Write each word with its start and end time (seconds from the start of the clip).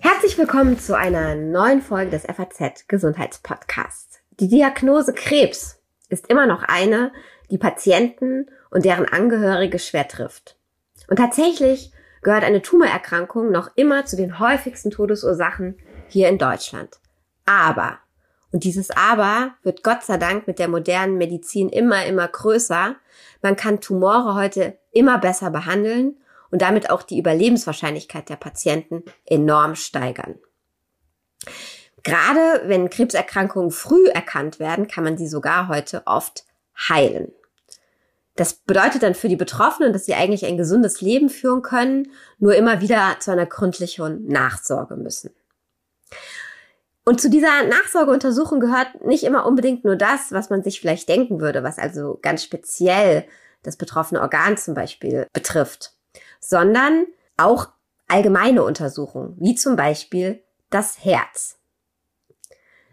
Herzlich 0.00 0.36
willkommen 0.36 0.78
zu 0.78 0.94
einer 0.94 1.34
neuen 1.34 1.80
Folge 1.80 2.10
des 2.10 2.24
FAZ 2.24 2.86
Gesundheitspodcasts. 2.86 4.18
Die 4.40 4.48
Diagnose 4.48 5.14
Krebs 5.14 5.80
ist 6.10 6.28
immer 6.28 6.46
noch 6.46 6.62
eine, 6.62 7.12
die 7.50 7.56
Patienten 7.56 8.50
und 8.70 8.84
deren 8.84 9.06
Angehörige 9.06 9.78
schwer 9.78 10.06
trifft. 10.06 10.58
Und 11.08 11.16
tatsächlich 11.16 11.92
gehört 12.22 12.44
eine 12.44 12.60
Tumorerkrankung 12.60 13.50
noch 13.50 13.70
immer 13.76 14.04
zu 14.04 14.16
den 14.16 14.38
häufigsten 14.38 14.90
Todesursachen 14.90 15.78
hier 16.08 16.28
in 16.28 16.36
Deutschland. 16.36 16.98
Aber, 17.46 18.00
und 18.52 18.64
dieses 18.64 18.90
Aber 18.90 19.54
wird 19.62 19.82
Gott 19.82 20.02
sei 20.02 20.18
Dank 20.18 20.46
mit 20.46 20.58
der 20.58 20.68
modernen 20.68 21.16
Medizin 21.16 21.70
immer, 21.70 22.04
immer 22.04 22.28
größer, 22.28 22.96
man 23.40 23.56
kann 23.56 23.80
Tumore 23.80 24.34
heute 24.34 24.76
immer 24.92 25.16
besser 25.18 25.50
behandeln 25.50 26.18
und 26.50 26.62
damit 26.62 26.90
auch 26.90 27.02
die 27.02 27.18
Überlebenswahrscheinlichkeit 27.18 28.28
der 28.28 28.36
Patienten 28.36 29.02
enorm 29.24 29.74
steigern. 29.74 30.38
Gerade 32.02 32.68
wenn 32.68 32.90
Krebserkrankungen 32.90 33.70
früh 33.70 34.06
erkannt 34.08 34.58
werden, 34.58 34.86
kann 34.86 35.04
man 35.04 35.16
sie 35.16 35.26
sogar 35.26 35.68
heute 35.68 36.02
oft 36.06 36.44
heilen. 36.76 37.32
Das 38.36 38.54
bedeutet 38.54 39.02
dann 39.02 39.14
für 39.14 39.28
die 39.28 39.36
Betroffenen, 39.36 39.92
dass 39.92 40.06
sie 40.06 40.14
eigentlich 40.14 40.44
ein 40.44 40.56
gesundes 40.56 41.00
Leben 41.00 41.28
führen 41.28 41.62
können, 41.62 42.10
nur 42.38 42.56
immer 42.56 42.80
wieder 42.80 43.16
zu 43.20 43.30
einer 43.30 43.46
gründlichen 43.46 44.26
Nachsorge 44.26 44.96
müssen. 44.96 45.30
Und 47.04 47.20
zu 47.20 47.30
dieser 47.30 47.64
Nachsorgeuntersuchung 47.64 48.60
gehört 48.60 49.04
nicht 49.04 49.24
immer 49.24 49.46
unbedingt 49.46 49.84
nur 49.84 49.96
das, 49.96 50.32
was 50.32 50.50
man 50.50 50.62
sich 50.62 50.80
vielleicht 50.80 51.08
denken 51.08 51.40
würde, 51.40 51.62
was 51.62 51.78
also 51.78 52.18
ganz 52.22 52.42
speziell 52.42 53.26
das 53.62 53.76
betroffene 53.76 54.20
Organ 54.20 54.56
zum 54.56 54.74
Beispiel 54.74 55.26
betrifft, 55.32 55.93
sondern 56.44 57.06
auch 57.36 57.68
allgemeine 58.06 58.62
Untersuchungen, 58.64 59.34
wie 59.38 59.54
zum 59.54 59.76
Beispiel 59.76 60.42
das 60.70 61.04
Herz. 61.04 61.58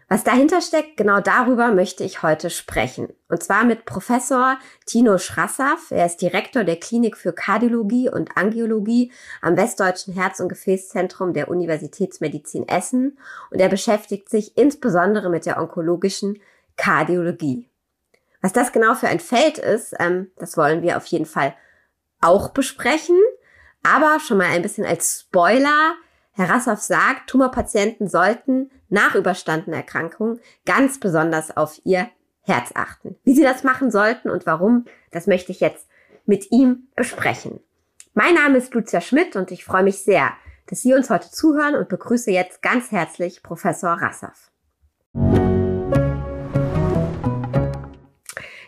Was 0.08 0.24
dahinter 0.24 0.60
steckt, 0.60 0.98
genau 0.98 1.20
darüber 1.20 1.72
möchte 1.72 2.04
ich 2.04 2.22
heute 2.22 2.50
sprechen. 2.50 3.08
Und 3.28 3.42
zwar 3.42 3.64
mit 3.64 3.86
Professor 3.86 4.58
Tino 4.84 5.16
Schrassaff. 5.16 5.90
Er 5.90 6.04
ist 6.04 6.20
Direktor 6.20 6.64
der 6.64 6.76
Klinik 6.76 7.16
für 7.16 7.32
Kardiologie 7.32 8.10
und 8.10 8.36
Angiologie 8.36 9.10
am 9.40 9.56
Westdeutschen 9.56 10.12
Herz- 10.12 10.40
und 10.40 10.50
Gefäßzentrum 10.50 11.32
der 11.32 11.48
Universitätsmedizin 11.48 12.68
Essen. 12.68 13.18
Und 13.50 13.60
er 13.60 13.70
beschäftigt 13.70 14.28
sich 14.28 14.58
insbesondere 14.58 15.30
mit 15.30 15.46
der 15.46 15.58
onkologischen 15.58 16.40
Kardiologie. 16.76 17.70
Was 18.42 18.52
das 18.52 18.72
genau 18.72 18.94
für 18.94 19.08
ein 19.08 19.20
Feld 19.20 19.56
ist, 19.56 19.94
ähm, 19.98 20.30
das 20.36 20.58
wollen 20.58 20.82
wir 20.82 20.98
auf 20.98 21.06
jeden 21.06 21.26
Fall 21.26 21.54
auch 22.20 22.50
besprechen. 22.50 23.16
Aber 23.82 24.20
schon 24.20 24.38
mal 24.38 24.48
ein 24.48 24.62
bisschen 24.62 24.84
als 24.84 25.20
Spoiler. 25.20 25.94
Herr 26.32 26.48
Rassoff 26.48 26.80
sagt, 26.80 27.28
Tumorpatienten 27.28 28.08
sollten 28.08 28.70
nach 28.88 29.14
überstandener 29.14 29.78
Erkrankung 29.78 30.38
ganz 30.64 30.98
besonders 31.00 31.56
auf 31.56 31.80
ihr 31.84 32.08
Herz 32.42 32.70
achten. 32.74 33.16
Wie 33.24 33.34
sie 33.34 33.42
das 33.42 33.64
machen 33.64 33.90
sollten 33.90 34.30
und 34.30 34.46
warum, 34.46 34.86
das 35.10 35.26
möchte 35.26 35.52
ich 35.52 35.60
jetzt 35.60 35.86
mit 36.26 36.50
ihm 36.50 36.88
besprechen. 36.96 37.60
Mein 38.14 38.34
Name 38.34 38.58
ist 38.58 38.74
Lucia 38.74 39.00
Schmidt 39.00 39.36
und 39.36 39.50
ich 39.50 39.64
freue 39.64 39.82
mich 39.82 40.02
sehr, 40.04 40.32
dass 40.66 40.82
Sie 40.82 40.94
uns 40.94 41.10
heute 41.10 41.30
zuhören 41.30 41.74
und 41.74 41.88
begrüße 41.88 42.30
jetzt 42.30 42.62
ganz 42.62 42.90
herzlich 42.90 43.42
Professor 43.42 43.92
Rassoff. 43.92 44.50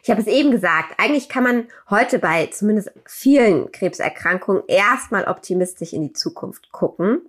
Ich 0.05 0.11
habe 0.11 0.21
es 0.21 0.27
eben 0.27 0.51
gesagt, 0.51 0.97
eigentlich 0.99 1.31
kann 1.31 1.45
man 1.45 1.67
heute 1.89 2.19
bei 2.19 2.45
zumindest 2.49 2.93
vielen 3.07 3.73
Krebserkrankungen 3.73 4.65
erstmal 4.69 5.25
optimistisch 5.25 5.95
in 5.95 6.03
die 6.03 6.13
Zukunft 6.13 6.73
gucken, 6.73 7.23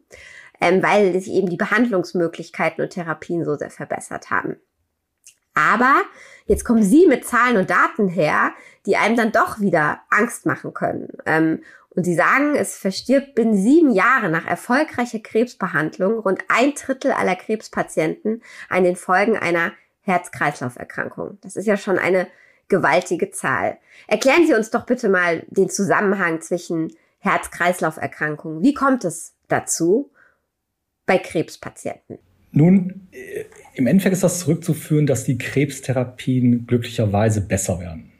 ähm, 0.59 0.83
weil 0.83 1.13
sich 1.13 1.31
eben 1.31 1.49
die 1.49 1.55
Behandlungsmöglichkeiten 1.55 2.83
und 2.83 2.89
Therapien 2.89 3.45
so 3.45 3.55
sehr 3.55 3.71
verbessert 3.71 4.29
haben. 4.29 4.57
Aber 5.53 6.01
jetzt 6.47 6.65
kommen 6.65 6.83
Sie 6.83 7.07
mit 7.07 7.25
Zahlen 7.25 7.55
und 7.55 7.69
Daten 7.69 8.09
her, 8.09 8.51
die 8.85 8.97
einem 8.97 9.15
dann 9.15 9.31
doch 9.31 9.61
wieder 9.61 10.01
Angst 10.09 10.45
machen 10.45 10.73
können. 10.73 11.13
Ähm, 11.25 11.63
und 11.91 12.03
Sie 12.03 12.15
sagen, 12.15 12.57
es 12.57 12.77
verstirbt 12.77 13.35
binnen 13.35 13.55
sieben 13.55 13.91
Jahre 13.91 14.27
nach 14.27 14.45
erfolgreicher 14.45 15.19
Krebsbehandlung 15.19 16.19
rund 16.19 16.43
ein 16.49 16.73
Drittel 16.73 17.13
aller 17.13 17.37
Krebspatienten 17.37 18.43
an 18.67 18.83
den 18.83 18.97
Folgen 18.97 19.37
einer 19.37 19.71
Herz-Kreislauf-Erkrankung. 20.01 21.37
Das 21.39 21.55
ist 21.55 21.67
ja 21.67 21.77
schon 21.77 21.97
eine 21.97 22.27
gewaltige 22.67 23.31
Zahl. 23.31 23.77
Erklären 24.07 24.47
Sie 24.47 24.53
uns 24.53 24.71
doch 24.71 24.85
bitte 24.85 25.09
mal 25.09 25.43
den 25.47 25.69
Zusammenhang 25.69 26.41
zwischen 26.41 26.91
Herz-Kreislauf-Erkrankungen. 27.19 28.63
Wie 28.63 28.73
kommt 28.73 29.03
es 29.03 29.33
dazu 29.47 30.11
bei 31.05 31.17
Krebspatienten? 31.17 32.17
Nun, 32.51 33.07
äh, 33.11 33.45
im 33.75 33.87
Endeffekt 33.87 34.13
ist 34.13 34.23
das 34.23 34.39
zurückzuführen, 34.39 35.05
dass 35.05 35.25
die 35.25 35.37
Krebstherapien 35.37 36.65
glücklicherweise 36.65 37.41
besser 37.41 37.79
werden. 37.79 38.11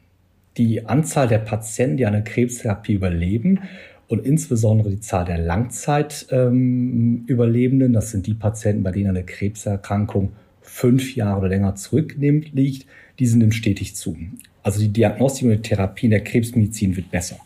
Die 0.58 0.86
Anzahl 0.86 1.28
der 1.28 1.38
Patienten, 1.38 1.96
die 1.96 2.06
eine 2.06 2.22
Krebstherapie 2.22 2.94
überleben 2.94 3.60
und 4.08 4.24
insbesondere 4.24 4.90
die 4.90 5.00
Zahl 5.00 5.24
der 5.24 5.38
Langzeitüberlebenden, 5.38 7.88
ähm, 7.88 7.94
das 7.94 8.10
sind 8.10 8.26
die 8.26 8.34
Patienten, 8.34 8.82
bei 8.82 8.92
denen 8.92 9.10
eine 9.10 9.24
Krebserkrankung 9.24 10.32
fünf 10.76 11.16
Jahre 11.16 11.38
oder 11.38 11.48
länger 11.48 11.74
zurücknimmt, 11.74 12.52
liegt, 12.52 12.86
die 13.18 13.26
sind 13.26 13.40
dem 13.40 13.52
stetig 13.52 13.96
zu. 13.96 14.14
Also 14.62 14.78
die 14.78 14.88
Diagnostik 14.88 15.46
und 15.46 15.52
die 15.52 15.62
Therapie 15.62 16.04
in 16.04 16.10
der 16.10 16.22
Krebsmedizin 16.22 16.96
wird 16.96 17.10
besser. 17.10 17.38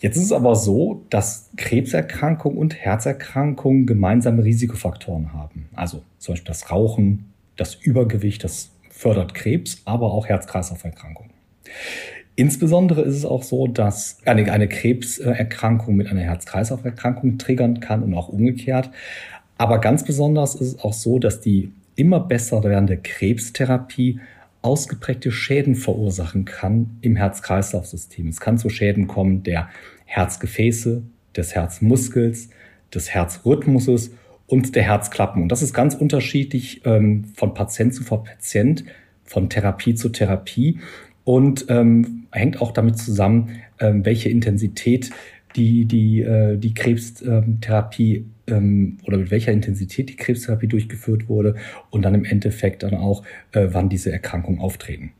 Jetzt 0.00 0.16
ist 0.16 0.24
es 0.24 0.32
aber 0.32 0.56
so, 0.56 1.02
dass 1.10 1.50
Krebserkrankungen 1.58 2.56
und 2.56 2.74
Herzerkrankungen 2.74 3.84
gemeinsame 3.84 4.42
Risikofaktoren 4.42 5.34
haben. 5.34 5.68
Also 5.74 6.02
zum 6.18 6.32
Beispiel 6.32 6.48
das 6.48 6.70
Rauchen, 6.70 7.26
das 7.56 7.74
Übergewicht, 7.74 8.42
das 8.42 8.70
fördert 8.88 9.34
Krebs, 9.34 9.82
aber 9.84 10.12
auch 10.12 10.26
Herz-Kreislauf-Erkrankungen. 10.26 11.32
Insbesondere 12.36 13.02
ist 13.02 13.16
es 13.16 13.26
auch 13.26 13.42
so, 13.42 13.66
dass 13.66 14.18
eine 14.24 14.68
Krebserkrankung 14.68 15.94
mit 15.94 16.06
einer 16.08 16.22
Herz-Kreislauf-Erkrankung 16.22 17.36
triggern 17.36 17.80
kann 17.80 18.02
und 18.02 18.14
auch 18.14 18.28
umgekehrt. 18.28 18.90
Aber 19.58 19.78
ganz 19.78 20.04
besonders 20.04 20.54
ist 20.54 20.68
es 20.68 20.80
auch 20.80 20.94
so, 20.94 21.18
dass 21.18 21.42
die 21.42 21.70
immer 21.96 22.20
besser 22.20 22.62
werdende 22.62 22.98
Krebstherapie 22.98 24.20
ausgeprägte 24.62 25.30
Schäden 25.30 25.74
verursachen 25.74 26.44
kann 26.44 26.98
im 27.00 27.16
Herz-Kreislauf-System. 27.16 28.28
Es 28.28 28.40
kann 28.40 28.58
zu 28.58 28.68
Schäden 28.68 29.06
kommen 29.06 29.42
der 29.42 29.68
Herzgefäße, 30.06 31.02
des 31.36 31.54
Herzmuskels, 31.54 32.48
des 32.92 33.10
Herzrhythmuses 33.10 34.12
und 34.46 34.74
der 34.74 34.84
Herzklappen. 34.84 35.42
Und 35.42 35.52
das 35.52 35.62
ist 35.62 35.74
ganz 35.74 35.94
unterschiedlich 35.94 36.82
ähm, 36.84 37.24
von 37.34 37.54
Patient 37.54 37.94
zu 37.94 38.04
Patient, 38.04 38.84
von 39.24 39.50
Therapie 39.50 39.94
zu 39.94 40.08
Therapie 40.08 40.80
und 41.24 41.66
ähm, 41.68 42.26
hängt 42.30 42.60
auch 42.60 42.72
damit 42.72 42.98
zusammen, 42.98 43.60
ähm, 43.80 44.04
welche 44.04 44.28
Intensität 44.28 45.10
die, 45.56 45.86
die, 45.86 46.22
äh, 46.22 46.56
die 46.56 46.74
Krebstherapie 46.74 48.26
ähm, 48.46 48.98
oder 49.06 49.16
mit 49.16 49.30
welcher 49.30 49.52
Intensität 49.52 50.08
die 50.08 50.16
Krebstherapie 50.16 50.68
durchgeführt 50.68 51.28
wurde 51.28 51.56
und 51.90 52.02
dann 52.02 52.14
im 52.14 52.24
Endeffekt 52.24 52.82
dann 52.82 52.94
auch, 52.94 53.24
äh, 53.52 53.68
wann 53.70 53.88
diese 53.88 54.12
Erkrankungen 54.12 54.60
auftreten. 54.60 55.12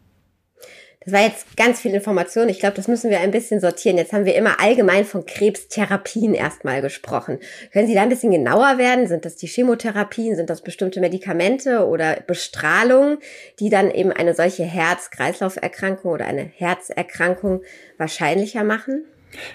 Das 1.06 1.14
war 1.14 1.22
jetzt 1.22 1.56
ganz 1.56 1.80
viel 1.80 1.94
Information. 1.94 2.48
Ich 2.48 2.58
glaube, 2.58 2.74
das 2.74 2.88
müssen 2.88 3.10
wir 3.10 3.20
ein 3.20 3.30
bisschen 3.30 3.60
sortieren. 3.60 3.97
Jetzt 3.97 4.12
haben 4.12 4.24
wir 4.24 4.34
immer 4.34 4.60
allgemein 4.60 5.04
von 5.04 5.24
Krebstherapien 5.24 6.34
erstmal 6.34 6.82
gesprochen. 6.82 7.38
Können 7.72 7.86
Sie 7.86 7.94
da 7.94 8.03
ein 8.03 8.08
bisschen 8.08 8.32
genauer 8.32 8.76
werden? 8.78 9.06
Sind 9.06 9.24
das 9.24 9.36
die 9.36 9.47
Chemotherapien? 9.47 10.34
Sind 10.34 10.50
das 10.50 10.62
bestimmte 10.62 10.98
Medikamente 10.98 11.86
oder 11.86 12.16
Bestrahlung, 12.26 13.18
die 13.60 13.70
dann 13.70 13.92
eben 13.92 14.10
eine 14.10 14.34
solche 14.34 14.64
Herz-Kreislauf-Erkrankung 14.64 16.10
oder 16.10 16.26
eine 16.26 16.42
Herzerkrankung 16.42 17.62
wahrscheinlicher 17.98 18.64
machen? 18.64 19.04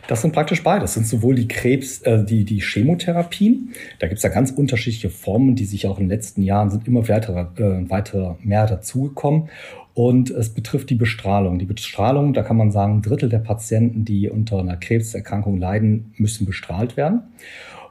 Das 0.08 0.22
sind 0.22 0.34
praktisch 0.34 0.64
beide. 0.64 0.82
Das 0.82 0.94
sind 0.94 1.08
sowohl 1.08 1.36
die 1.36 1.48
Krebs, 1.48 2.02
äh, 2.02 2.24
die, 2.24 2.46
die 2.46 2.62
Chemotherapien. 2.62 3.74
Da 4.00 4.08
gibt 4.08 4.18
es 4.18 4.24
ja 4.24 4.30
ganz 4.30 4.52
unterschiedliche 4.52 5.10
Formen, 5.10 5.56
die 5.56 5.66
sich 5.66 5.88
auch 5.88 5.98
in 5.98 6.06
den 6.06 6.10
letzten 6.10 6.44
Jahren 6.44 6.70
sind 6.70 6.88
immer 6.88 7.08
weiter, 7.08 7.54
äh, 7.58 7.90
weiter 7.90 8.38
mehr 8.44 8.68
dazugekommen. 8.68 9.50
Und 9.94 10.30
es 10.30 10.50
betrifft 10.50 10.90
die 10.90 10.96
Bestrahlung. 10.96 11.60
Die 11.60 11.66
Bestrahlung, 11.66 12.34
da 12.34 12.44
kann 12.44 12.58
man 12.58 12.72
sagen, 12.72 12.98
ein 12.98 13.02
Drittel 13.02 13.30
der 13.30 13.40
Patienten, 13.40 14.06
die 14.06 14.30
unter 14.30 14.60
einer 14.60 14.78
Krebserkrankung 14.78 15.58
leiden, 15.58 16.14
müssen 16.18 16.46
bestrahlt 16.46 16.96
werden. 16.96 17.24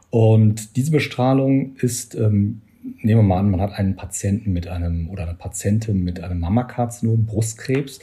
Und 0.09 0.77
diese 0.77 0.91
Bestrahlung 0.91 1.77
ist, 1.77 2.15
ähm, 2.15 2.63
nehmen 3.03 3.21
wir 3.21 3.23
mal 3.23 3.39
an, 3.39 3.51
man 3.51 3.61
hat 3.61 3.73
einen 3.73 3.97
Patienten 3.97 4.53
mit 4.53 4.67
einem 4.67 5.11
oder 5.11 5.25
eine 5.25 5.35
Patientin 5.35 6.03
mit 6.03 6.23
einem 6.23 6.41
Mammakarzinom, 6.41 7.27
Brustkrebs. 7.27 8.01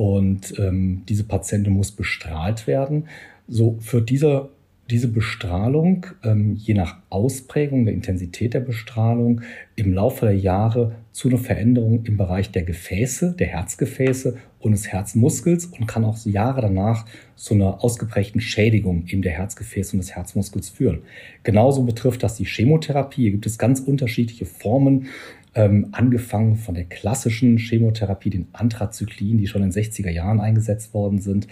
Und 0.00 0.58
ähm, 0.58 1.02
diese 1.10 1.24
Patientin 1.24 1.74
muss 1.74 1.92
bestrahlt 1.92 2.66
werden. 2.66 3.08
So 3.48 3.76
führt 3.80 4.08
diese, 4.08 4.48
diese 4.90 5.08
Bestrahlung, 5.08 6.06
ähm, 6.24 6.56
je 6.56 6.72
nach 6.72 6.96
Ausprägung 7.10 7.84
der 7.84 7.92
Intensität 7.92 8.54
der 8.54 8.60
Bestrahlung, 8.60 9.42
im 9.76 9.92
Laufe 9.92 10.24
der 10.24 10.36
Jahre 10.36 10.94
zu 11.12 11.28
einer 11.28 11.36
Veränderung 11.36 12.06
im 12.06 12.16
Bereich 12.16 12.50
der 12.50 12.62
Gefäße, 12.62 13.34
der 13.38 13.48
Herzgefäße 13.48 14.38
und 14.58 14.72
des 14.72 14.88
Herzmuskels 14.88 15.66
und 15.66 15.86
kann 15.86 16.06
auch 16.06 16.16
Jahre 16.24 16.62
danach 16.62 17.04
zu 17.36 17.52
einer 17.52 17.84
ausgeprägten 17.84 18.40
Schädigung 18.40 19.06
eben 19.06 19.20
der 19.20 19.32
Herzgefäße 19.32 19.92
und 19.92 19.98
des 19.98 20.16
Herzmuskels 20.16 20.70
führen. 20.70 21.02
Genauso 21.42 21.82
betrifft 21.82 22.22
das 22.22 22.36
die 22.36 22.46
Chemotherapie. 22.46 23.22
Hier 23.22 23.32
gibt 23.32 23.44
es 23.44 23.58
ganz 23.58 23.80
unterschiedliche 23.80 24.46
Formen, 24.46 25.08
ähm, 25.54 25.88
angefangen 25.92 26.56
von 26.56 26.74
der 26.74 26.84
klassischen 26.84 27.58
Chemotherapie, 27.58 28.30
den 28.30 28.48
Anthrazyklin, 28.52 29.38
die 29.38 29.46
schon 29.46 29.62
in 29.62 29.70
den 29.70 29.82
60er 29.82 30.10
Jahren 30.10 30.40
eingesetzt 30.40 30.94
worden 30.94 31.18
sind, 31.18 31.48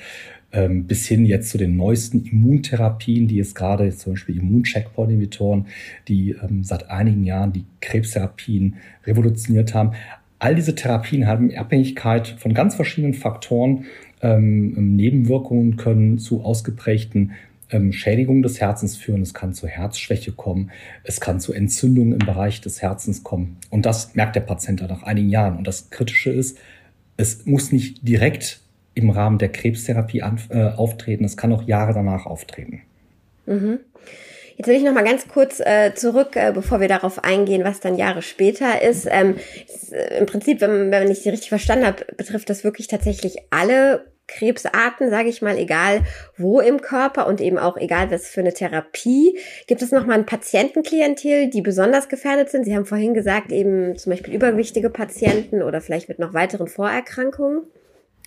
ähm, 0.52 0.86
bis 0.86 1.06
hin 1.06 1.26
jetzt 1.26 1.50
zu 1.50 1.58
den 1.58 1.76
neuesten 1.76 2.24
Immuntherapien, 2.24 3.28
die 3.28 3.38
es 3.38 3.54
gerade 3.54 3.90
zum 3.90 4.14
Beispiel 4.14 4.36
Immuncheckpoint-Inhibitoren, 4.38 5.66
die 6.06 6.30
ähm, 6.30 6.64
seit 6.64 6.90
einigen 6.90 7.24
Jahren 7.24 7.52
die 7.52 7.64
Krebstherapien 7.80 8.76
revolutioniert 9.06 9.74
haben. 9.74 9.92
All 10.38 10.54
diese 10.54 10.74
Therapien 10.74 11.26
haben 11.26 11.54
Abhängigkeit 11.54 12.28
von 12.28 12.54
ganz 12.54 12.76
verschiedenen 12.76 13.14
Faktoren 13.14 13.84
ähm, 14.22 14.96
Nebenwirkungen 14.96 15.76
können 15.76 16.18
zu 16.18 16.42
ausgeprägten 16.42 17.32
ähm, 17.70 17.92
Schädigungen 17.92 18.42
des 18.42 18.60
Herzens 18.60 18.96
führen. 18.96 19.22
Es 19.22 19.34
kann 19.34 19.54
zu 19.54 19.66
Herzschwäche 19.66 20.32
kommen. 20.32 20.70
Es 21.04 21.20
kann 21.20 21.40
zu 21.40 21.52
Entzündungen 21.52 22.12
im 22.12 22.26
Bereich 22.26 22.60
des 22.60 22.82
Herzens 22.82 23.22
kommen. 23.22 23.58
Und 23.70 23.86
das 23.86 24.14
merkt 24.14 24.36
der 24.36 24.40
Patient 24.40 24.80
dann 24.80 24.88
nach 24.88 25.02
einigen 25.02 25.28
Jahren. 25.28 25.56
Und 25.56 25.66
das 25.66 25.90
Kritische 25.90 26.30
ist, 26.30 26.58
es 27.16 27.46
muss 27.46 27.72
nicht 27.72 28.06
direkt 28.06 28.60
im 28.94 29.10
Rahmen 29.10 29.38
der 29.38 29.50
Krebstherapie 29.50 30.22
an, 30.22 30.40
äh, 30.50 30.70
auftreten. 30.70 31.24
Es 31.24 31.36
kann 31.36 31.52
auch 31.52 31.62
Jahre 31.62 31.92
danach 31.92 32.26
auftreten. 32.26 32.82
Mhm. 33.46 33.80
Jetzt 34.56 34.66
will 34.66 34.74
ich 34.74 34.82
noch 34.82 34.92
mal 34.92 35.04
ganz 35.04 35.28
kurz 35.28 35.60
äh, 35.60 35.94
zurück, 35.94 36.34
äh, 36.34 36.50
bevor 36.52 36.80
wir 36.80 36.88
darauf 36.88 37.22
eingehen, 37.22 37.62
was 37.62 37.78
dann 37.78 37.96
Jahre 37.96 38.22
später 38.22 38.82
ist. 38.82 39.06
Ähm, 39.08 39.36
ist 39.66 39.92
äh, 39.92 40.18
Im 40.18 40.26
Prinzip, 40.26 40.60
wenn, 40.60 40.90
wenn 40.90 41.10
ich 41.10 41.20
Sie 41.20 41.28
richtig 41.28 41.48
verstanden 41.48 41.86
habe, 41.86 42.04
betrifft 42.16 42.50
das 42.50 42.64
wirklich 42.64 42.88
tatsächlich 42.88 43.36
alle 43.50 44.04
Krebsarten, 44.28 45.10
sage 45.10 45.28
ich 45.28 45.42
mal, 45.42 45.58
egal 45.58 46.02
wo 46.36 46.60
im 46.60 46.80
Körper 46.80 47.26
und 47.26 47.40
eben 47.40 47.58
auch 47.58 47.76
egal 47.76 48.10
was 48.10 48.28
für 48.28 48.40
eine 48.40 48.54
Therapie. 48.54 49.36
Gibt 49.66 49.82
es 49.82 49.90
noch 49.90 50.06
mal 50.06 50.14
ein 50.14 50.26
Patientenklientel, 50.26 51.50
die 51.50 51.62
besonders 51.62 52.08
gefährdet 52.08 52.50
sind? 52.50 52.64
Sie 52.64 52.76
haben 52.76 52.86
vorhin 52.86 53.14
gesagt, 53.14 53.50
eben 53.50 53.96
zum 53.96 54.10
Beispiel 54.10 54.34
übergewichtige 54.34 54.90
Patienten 54.90 55.62
oder 55.62 55.80
vielleicht 55.80 56.08
mit 56.08 56.18
noch 56.18 56.34
weiteren 56.34 56.68
Vorerkrankungen. 56.68 57.62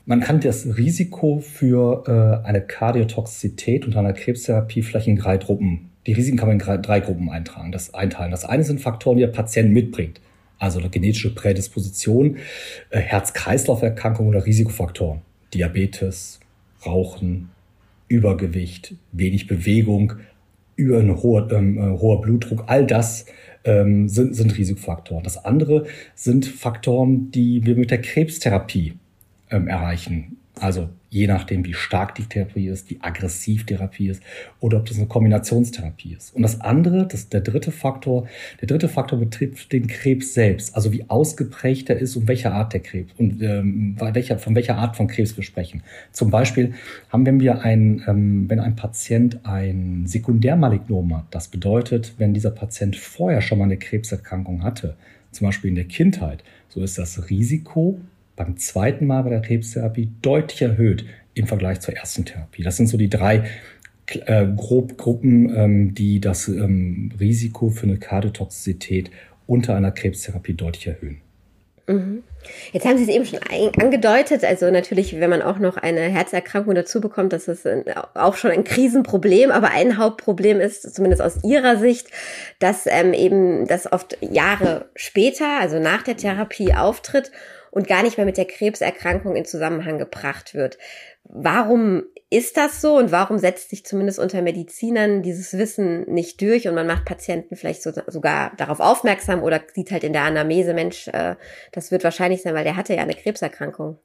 Man 0.05 0.19
kann 0.19 0.39
das 0.41 0.65
Risiko 0.77 1.39
für 1.39 2.03
äh, 2.43 2.47
eine 2.47 2.61
Kardiotoxizität 2.61 3.85
und 3.85 3.95
eine 3.95 4.13
Krebstherapie 4.13 4.81
vielleicht 4.81 5.07
in 5.07 5.15
drei 5.15 5.37
Gruppen 5.37 5.91
die 6.07 6.13
Risiken 6.13 6.37
kann 6.37 6.47
man 6.47 6.59
in 6.59 6.81
drei 6.81 6.99
Gruppen 6.99 7.29
eintragen, 7.29 7.71
das 7.71 7.93
einteilen. 7.93 8.31
Das 8.31 8.45
eine 8.45 8.63
sind 8.63 8.81
Faktoren, 8.81 9.17
die 9.17 9.23
der 9.23 9.31
Patient 9.31 9.71
mitbringt. 9.71 10.19
Also 10.57 10.79
eine 10.79 10.89
genetische 10.89 11.33
Prädisposition, 11.33 12.37
äh, 12.89 12.99
Herz-Kreislauf-Erkrankungen 12.99 14.29
oder 14.29 14.45
Risikofaktoren. 14.45 15.21
Diabetes, 15.53 16.39
Rauchen, 16.85 17.49
Übergewicht, 18.07 18.95
wenig 19.11 19.47
Bewegung, 19.47 20.13
über 20.75 20.99
ein 20.99 21.21
hoher, 21.21 21.51
ähm, 21.51 21.77
äh, 21.77 21.99
hoher 21.99 22.21
Blutdruck, 22.21 22.63
all 22.67 22.85
das 22.85 23.25
ähm, 23.63 24.09
sind, 24.09 24.35
sind 24.35 24.57
Risikofaktoren. 24.57 25.23
Das 25.23 25.43
andere 25.45 25.85
sind 26.15 26.45
Faktoren, 26.45 27.31
die 27.31 27.65
wir 27.65 27.75
mit 27.75 27.91
der 27.91 28.01
Krebstherapie 28.01 28.93
ähm, 29.49 29.67
erreichen. 29.67 30.30
Also 30.59 30.89
je 31.09 31.27
nachdem, 31.27 31.65
wie 31.65 31.73
stark 31.73 32.15
die 32.15 32.25
Therapie 32.25 32.67
ist, 32.67 32.89
wie 32.89 32.99
aggressiv 33.01 33.65
Therapie 33.65 34.09
ist 34.09 34.21
oder 34.59 34.77
ob 34.77 34.85
das 34.85 34.97
eine 34.97 35.07
Kombinationstherapie 35.07 36.13
ist. 36.13 36.35
Und 36.35 36.41
das 36.41 36.61
andere, 36.61 37.07
das 37.07 37.29
der 37.29 37.41
dritte 37.41 37.71
Faktor, 37.71 38.27
der 38.59 38.67
dritte 38.67 38.87
Faktor 38.87 39.19
betrifft 39.19 39.71
den 39.71 39.87
Krebs 39.87 40.33
selbst, 40.33 40.75
also 40.75 40.91
wie 40.91 41.09
ausgeprägt 41.09 41.89
er 41.89 41.97
ist 41.99 42.15
und 42.15 42.27
welche 42.27 42.51
Art 42.51 42.73
der 42.73 42.81
Krebs 42.81 43.13
und 43.17 43.41
ähm, 43.41 43.95
welcher, 43.99 44.39
von 44.39 44.55
welcher 44.55 44.77
Art 44.77 44.95
von 44.95 45.07
Krebs 45.07 45.35
wir 45.35 45.43
sprechen. 45.43 45.83
Zum 46.11 46.31
Beispiel 46.31 46.73
haben 47.09 47.25
wenn 47.25 47.39
wir 47.39 47.61
ein, 47.61 48.03
ähm, 48.07 48.49
wenn 48.49 48.59
ein 48.59 48.75
Patient 48.75 49.45
ein 49.45 50.03
Sekundärmalignom 50.05 51.17
hat, 51.17 51.25
das 51.31 51.47
bedeutet, 51.47 52.13
wenn 52.17 52.33
dieser 52.33 52.51
Patient 52.51 52.95
vorher 52.95 53.41
schon 53.41 53.57
mal 53.57 53.65
eine 53.65 53.77
Krebserkrankung 53.77 54.63
hatte, 54.63 54.95
zum 55.31 55.47
Beispiel 55.47 55.69
in 55.69 55.75
der 55.75 55.85
Kindheit, 55.85 56.43
so 56.67 56.81
ist 56.81 56.97
das 56.97 57.29
Risiko 57.29 57.99
beim 58.35 58.57
zweiten 58.57 59.05
Mal 59.05 59.23
bei 59.23 59.29
der 59.29 59.41
Krebstherapie 59.41 60.11
deutlich 60.21 60.61
erhöht 60.61 61.05
im 61.33 61.47
Vergleich 61.47 61.79
zur 61.79 61.95
ersten 61.95 62.25
Therapie. 62.25 62.63
Das 62.63 62.77
sind 62.77 62.87
so 62.87 62.97
die 62.97 63.09
drei 63.09 63.43
äh, 64.07 64.45
grob 64.55 64.97
Gruppen, 64.97 65.55
ähm, 65.55 65.95
die 65.95 66.19
das 66.19 66.47
ähm, 66.47 67.11
Risiko 67.19 67.69
für 67.69 67.87
eine 67.87 67.97
Kardiotoxizität 67.97 69.11
unter 69.47 69.75
einer 69.75 69.91
Krebstherapie 69.91 70.53
deutlich 70.53 70.87
erhöhen. 70.87 71.21
Mhm. 71.87 72.23
Jetzt 72.71 72.85
haben 72.85 72.97
Sie 72.97 73.03
es 73.03 73.09
eben 73.09 73.25
schon 73.25 73.39
angedeutet, 73.79 74.43
also 74.43 74.71
natürlich, 74.71 75.19
wenn 75.19 75.29
man 75.29 75.41
auch 75.43 75.59
noch 75.59 75.77
eine 75.77 76.01
Herzerkrankung 76.01 76.73
dazu 76.73 76.99
bekommt, 76.99 77.33
das 77.33 77.47
ist 77.47 77.67
auch 78.15 78.35
schon 78.35 78.49
ein 78.49 78.63
Krisenproblem, 78.63 79.51
aber 79.51 79.69
ein 79.71 79.97
Hauptproblem 79.97 80.59
ist, 80.59 80.95
zumindest 80.95 81.21
aus 81.21 81.43
Ihrer 81.43 81.77
Sicht, 81.77 82.07
dass 82.59 82.87
ähm, 82.87 83.13
eben 83.13 83.67
das 83.67 83.91
oft 83.91 84.17
Jahre 84.21 84.85
später, 84.95 85.59
also 85.59 85.79
nach 85.79 86.01
der 86.01 86.17
Therapie 86.17 86.73
auftritt 86.73 87.31
und 87.71 87.87
gar 87.87 88.03
nicht 88.03 88.17
mehr 88.17 88.25
mit 88.25 88.37
der 88.37 88.45
Krebserkrankung 88.45 89.35
in 89.35 89.45
Zusammenhang 89.45 89.97
gebracht 89.97 90.53
wird. 90.53 90.77
Warum 91.23 92.03
ist 92.29 92.57
das 92.57 92.81
so 92.81 92.97
und 92.97 93.11
warum 93.11 93.37
setzt 93.37 93.69
sich 93.69 93.85
zumindest 93.85 94.19
unter 94.19 94.41
Medizinern 94.41 95.21
dieses 95.21 95.57
Wissen 95.57 96.03
nicht 96.11 96.41
durch 96.41 96.67
und 96.67 96.75
man 96.75 96.87
macht 96.87 97.05
Patienten 97.05 97.55
vielleicht 97.55 97.81
so, 97.83 97.91
sogar 98.07 98.53
darauf 98.57 98.79
aufmerksam 98.79 99.41
oder 99.41 99.61
sieht 99.73 99.91
halt 99.91 100.03
in 100.03 100.13
der 100.13 100.23
Anamnese, 100.23 100.73
Mensch, 100.73 101.07
äh, 101.07 101.35
das 101.71 101.91
wird 101.91 102.03
wahrscheinlich 102.03 102.41
sein, 102.41 102.53
weil 102.53 102.63
der 102.63 102.75
hatte 102.75 102.93
ja 102.93 103.01
eine 103.01 103.13
Krebserkrankung. 103.13 103.97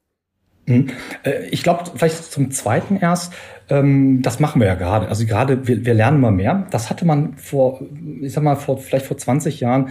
Hm. 0.67 0.89
Äh, 1.23 1.47
ich 1.47 1.62
glaube, 1.62 1.85
vielleicht 1.95 2.25
zum 2.25 2.51
Zweiten 2.51 2.97
erst, 2.97 3.33
ähm, 3.71 4.23
das 4.23 4.41
machen 4.41 4.61
wir 4.61 4.67
ja 4.67 4.75
gerade. 4.75 5.09
Also 5.09 5.25
gerade, 5.25 5.67
wir, 5.67 5.85
wir 5.85 5.95
lernen 5.95 6.19
immer 6.19 6.33
mehr. 6.33 6.67
Das 6.71 6.91
hatte 6.91 7.05
man 7.05 7.37
vor, 7.37 7.81
ich 8.21 8.33
sag 8.33 8.43
mal, 8.43 8.57
vor, 8.57 8.79
vielleicht 8.79 9.07
vor 9.07 9.17
20 9.17 9.61
Jahren 9.61 9.91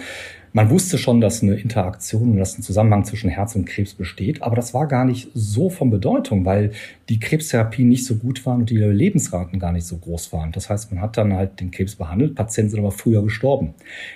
man 0.55 0.69
wusste 0.69 0.97
schon, 0.97 1.19
dass 1.19 1.43
eine 1.43 1.55
Interaktion 1.55 2.31
und 2.31 2.37
dass 2.37 2.57
ein 2.57 2.61
Zusammenhang 2.61 3.03
zwischen 3.03 3.29
Herz 3.29 3.57
und 3.57 3.65
Krebs 3.65 3.93
besteht, 3.93 4.41
aber 4.41 4.55
das 4.55 4.73
war 4.73 4.87
gar 4.87 5.03
nicht 5.03 5.29
so 5.33 5.69
von 5.69 5.89
Bedeutung, 5.89 6.45
weil 6.45 6.71
die 7.09 7.19
Krebstherapien 7.19 7.89
nicht 7.89 8.05
so 8.05 8.15
gut 8.15 8.45
waren 8.45 8.61
und 8.61 8.69
die 8.69 8.77
Lebensraten 8.77 9.59
gar 9.59 9.73
nicht 9.73 9.85
so 9.85 9.97
groß 9.97 10.31
waren. 10.31 10.53
Das 10.53 10.69
heißt, 10.69 10.93
man 10.93 11.01
hat 11.01 11.17
dann 11.17 11.33
halt 11.33 11.59
den 11.59 11.71
Krebs 11.71 11.97
behandelt, 11.97 12.35
Patienten 12.35 12.71
sind 12.71 12.79
aber 12.79 12.93
früher 12.93 13.21
gestorben. 13.21 13.73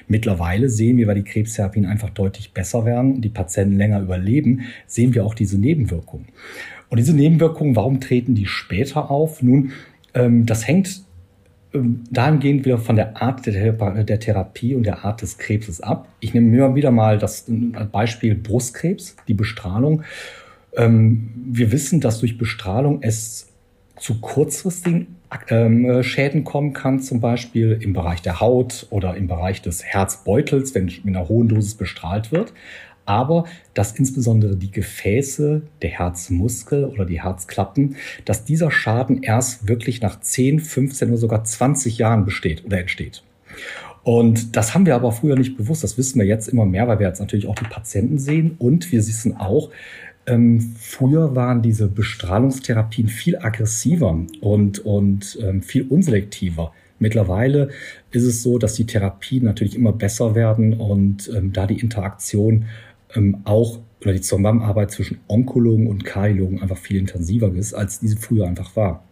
Mittlerweile 0.08 0.70
sehen 0.70 0.96
wir, 0.96 1.08
weil 1.08 1.16
die 1.16 1.30
Krebstherapien 1.30 1.86
einfach 1.86 2.10
deutlich 2.10 2.54
besser 2.54 2.86
werden 2.86 3.16
und 3.16 3.22
die 3.22 3.30
Patienten 3.30 3.76
länger 3.76 4.00
überleben, 4.00 4.62
sehen 4.88 5.14
wir 5.14 5.26
auch 5.26 5.34
diese 5.34 5.60
Nebenwirkungen. 5.60 6.28
Und 6.88 7.00
diese 7.00 7.14
Nebenwirkungen, 7.14 7.76
warum 7.76 8.00
treten 8.00 8.34
die 8.34 8.46
später 8.46 9.12
auf? 9.12 9.44
Nun, 9.44 9.74
ähm, 10.14 10.46
das 10.46 10.66
hängt 10.66 11.04
dahingehend 11.72 12.66
wieder 12.66 12.80
von 12.80 12.96
der 12.96 13.22
Art 13.22 13.46
der, 13.46 14.20
Therapie 14.20 14.76
und 14.76 14.84
der 14.84 15.06
Art 15.06 15.22
des 15.22 15.38
Krebses 15.38 15.82
ab. 15.82 16.08
Ich 16.20 16.34
nehme 16.34 16.48
mir 16.48 16.76
wieder 16.76 16.92
mal 16.92 17.18
das 17.18 17.46
Beispiel 17.92 18.36
Brustkrebs, 18.36 19.16
die 19.28 19.36
Bestrahlung. 19.36 20.04
Ähm, 20.76 21.30
wir 21.36 21.72
wissen, 21.72 22.02
dass 22.02 22.20
durch 22.20 22.38
Bestrahlung 22.38 23.00
es 23.02 23.48
zu 23.98 24.20
kurzfristigen 24.20 25.18
ähm, 25.50 26.02
Schäden 26.02 26.44
kommen 26.44 26.74
kann, 26.74 27.02
zum 27.02 27.20
Beispiel 27.20 27.78
im 27.82 27.94
Bereich 27.94 28.22
der 28.22 28.40
Haut 28.40 28.88
oder 28.90 29.16
im 29.16 29.28
Bereich 29.28 29.62
des 29.62 29.84
Herzbeutels, 29.84 30.74
wenn 30.74 30.86
mit 30.86 31.16
einer 31.16 31.30
hohen 31.30 31.50
Dosis 31.50 31.76
bestrahlt 31.76 32.32
wird 32.32 32.54
aber 33.10 33.46
dass 33.74 33.94
insbesondere 33.94 34.56
die 34.56 34.72
Gefäße, 34.72 35.64
der 35.82 35.90
Herzmuskel 35.90 36.86
oder 36.86 37.06
die 37.06 37.24
Herzklappen, 37.24 37.96
dass 38.24 38.46
dieser 38.46 38.70
Schaden 38.70 39.24
erst 39.24 39.68
wirklich 39.68 40.00
nach 40.02 40.20
10, 40.20 40.60
15 40.60 41.10
oder 41.10 41.18
sogar 41.18 41.44
20 41.44 41.98
Jahren 41.98 42.24
besteht 42.24 42.64
oder 42.66 42.80
entsteht. 42.80 43.24
Und 44.04 44.56
das 44.56 44.76
haben 44.76 44.86
wir 44.86 44.96
aber 44.96 45.12
früher 45.12 45.36
nicht 45.36 45.58
bewusst. 45.58 45.84
Das 45.84 45.98
wissen 45.98 46.20
wir 46.20 46.28
jetzt 46.28 46.48
immer 46.48 46.66
mehr, 46.66 46.88
weil 46.88 47.00
wir 47.00 47.08
jetzt 47.08 47.20
natürlich 47.20 47.48
auch 47.48 47.56
die 47.56 47.66
Patienten 47.66 48.20
sehen 48.20 48.56
und 48.60 48.92
wir 48.92 49.00
wissen 49.00 49.36
auch, 49.38 49.72
ähm, 50.28 50.76
früher 50.78 51.36
waren 51.36 51.64
diese 51.64 51.88
Bestrahlungstherapien 51.88 53.08
viel 53.08 53.38
aggressiver 53.38 54.20
und, 54.42 54.80
und 54.86 55.40
ähm, 55.42 55.64
viel 55.64 55.88
unselektiver. 55.88 56.74
Mittlerweile 57.00 57.70
ist 58.12 58.24
es 58.24 58.44
so, 58.44 58.58
dass 58.58 58.74
die 58.74 58.86
Therapien 58.86 59.46
natürlich 59.46 59.76
immer 59.76 59.94
besser 59.94 60.36
werden 60.36 60.74
und 60.74 61.32
ähm, 61.34 61.54
da 61.54 61.66
die 61.66 61.80
Interaktion 61.80 62.66
ähm, 63.16 63.42
auch 63.46 63.80
oder 64.02 64.14
die 64.14 64.22
Zusammenarbeit 64.22 64.92
zwischen 64.92 65.20
Onkologen 65.28 65.88
und 65.88 66.06
Kardiologen 66.06 66.62
einfach 66.62 66.78
viel 66.78 66.98
intensiver 66.98 67.54
ist, 67.54 67.74
als 67.74 68.00
diese 68.00 68.18
früher 68.18 68.48
einfach 68.48 68.76
war. 68.76 69.04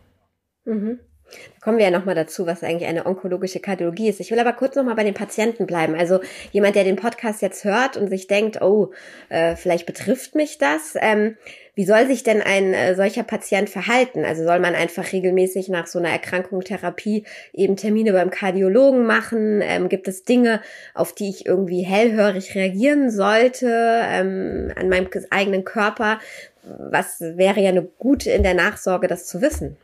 Mhm. 0.65 0.99
Da 1.29 1.60
kommen 1.62 1.77
wir 1.77 1.86
ja 1.86 1.91
nochmal 1.91 2.15
dazu, 2.15 2.46
was 2.46 2.63
eigentlich 2.63 2.88
eine 2.88 3.05
onkologische 3.05 3.60
Kardiologie 3.60 4.10
ist. 4.10 4.19
Ich 4.19 4.31
will 4.31 4.39
aber 4.39 4.53
kurz 4.53 4.75
nochmal 4.75 4.96
bei 4.96 5.03
den 5.03 5.13
Patienten 5.13 5.65
bleiben. 5.65 5.96
Also 5.96 6.19
jemand, 6.51 6.75
der 6.75 6.84
den 6.84 6.96
Podcast 6.96 7.41
jetzt 7.41 7.63
hört 7.63 7.98
und 7.98 8.10
sich 8.10 8.27
denkt, 8.27 8.62
oh, 8.62 8.91
äh, 9.29 9.55
vielleicht 9.55 9.86
betrifft 9.86 10.36
mich 10.36 10.57
das. 10.57 10.93
Ähm, 11.00 11.36
wie 11.75 11.86
soll 11.86 12.07
sich 12.07 12.24
denn 12.24 12.41
ein 12.41 12.74
äh, 12.74 12.96
solcher 12.96 13.22
Patient 13.24 13.69
verhalten? 13.69 14.25
Also 14.25 14.43
soll 14.43 14.60
man 14.60 14.74
einfach 14.74 15.12
regelmäßig 15.12 15.69
nach 15.69 15.86
so 15.86 16.00
einer 16.00 16.10
Erkrankung 16.10 16.62
Therapie 16.62 17.24
eben 17.53 17.75
Termine 17.75 18.13
beim 18.13 18.31
Kardiologen 18.31 19.05
machen? 19.05 19.62
Ähm, 19.62 19.88
gibt 19.88 20.07
es 20.07 20.24
Dinge, 20.24 20.62
auf 20.96 21.13
die 21.13 21.29
ich 21.29 21.46
irgendwie 21.46 21.84
hellhörig 21.84 22.55
reagieren 22.55 23.12
sollte 23.12 23.67
ähm, 23.69 24.72
an 24.75 24.89
meinem 24.89 25.07
eigenen 25.29 25.65
Körper? 25.65 26.19
Was 26.63 27.22
wäre 27.22 27.62
ja 27.62 27.69
eine 27.69 27.84
gute 27.84 28.31
in 28.31 28.43
der 28.43 28.55
Nachsorge, 28.55 29.07
das 29.07 29.27
zu 29.27 29.41
wissen? 29.41 29.77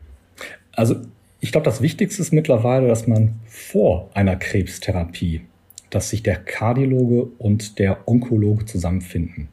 Also 0.76 0.96
ich 1.44 1.52
glaube, 1.52 1.66
das 1.66 1.82
Wichtigste 1.82 2.22
ist 2.22 2.32
mittlerweile, 2.32 2.88
dass 2.88 3.06
man 3.06 3.42
vor 3.48 4.10
einer 4.14 4.38
Krebstherapie, 4.38 5.42
dass 5.90 6.10
sich 6.10 6.24
der 6.24 6.38
Kardiologe 6.38 7.24
und 7.38 7.80
der 7.80 8.08
Onkologe 8.08 8.66
zusammenfinden 8.66 9.50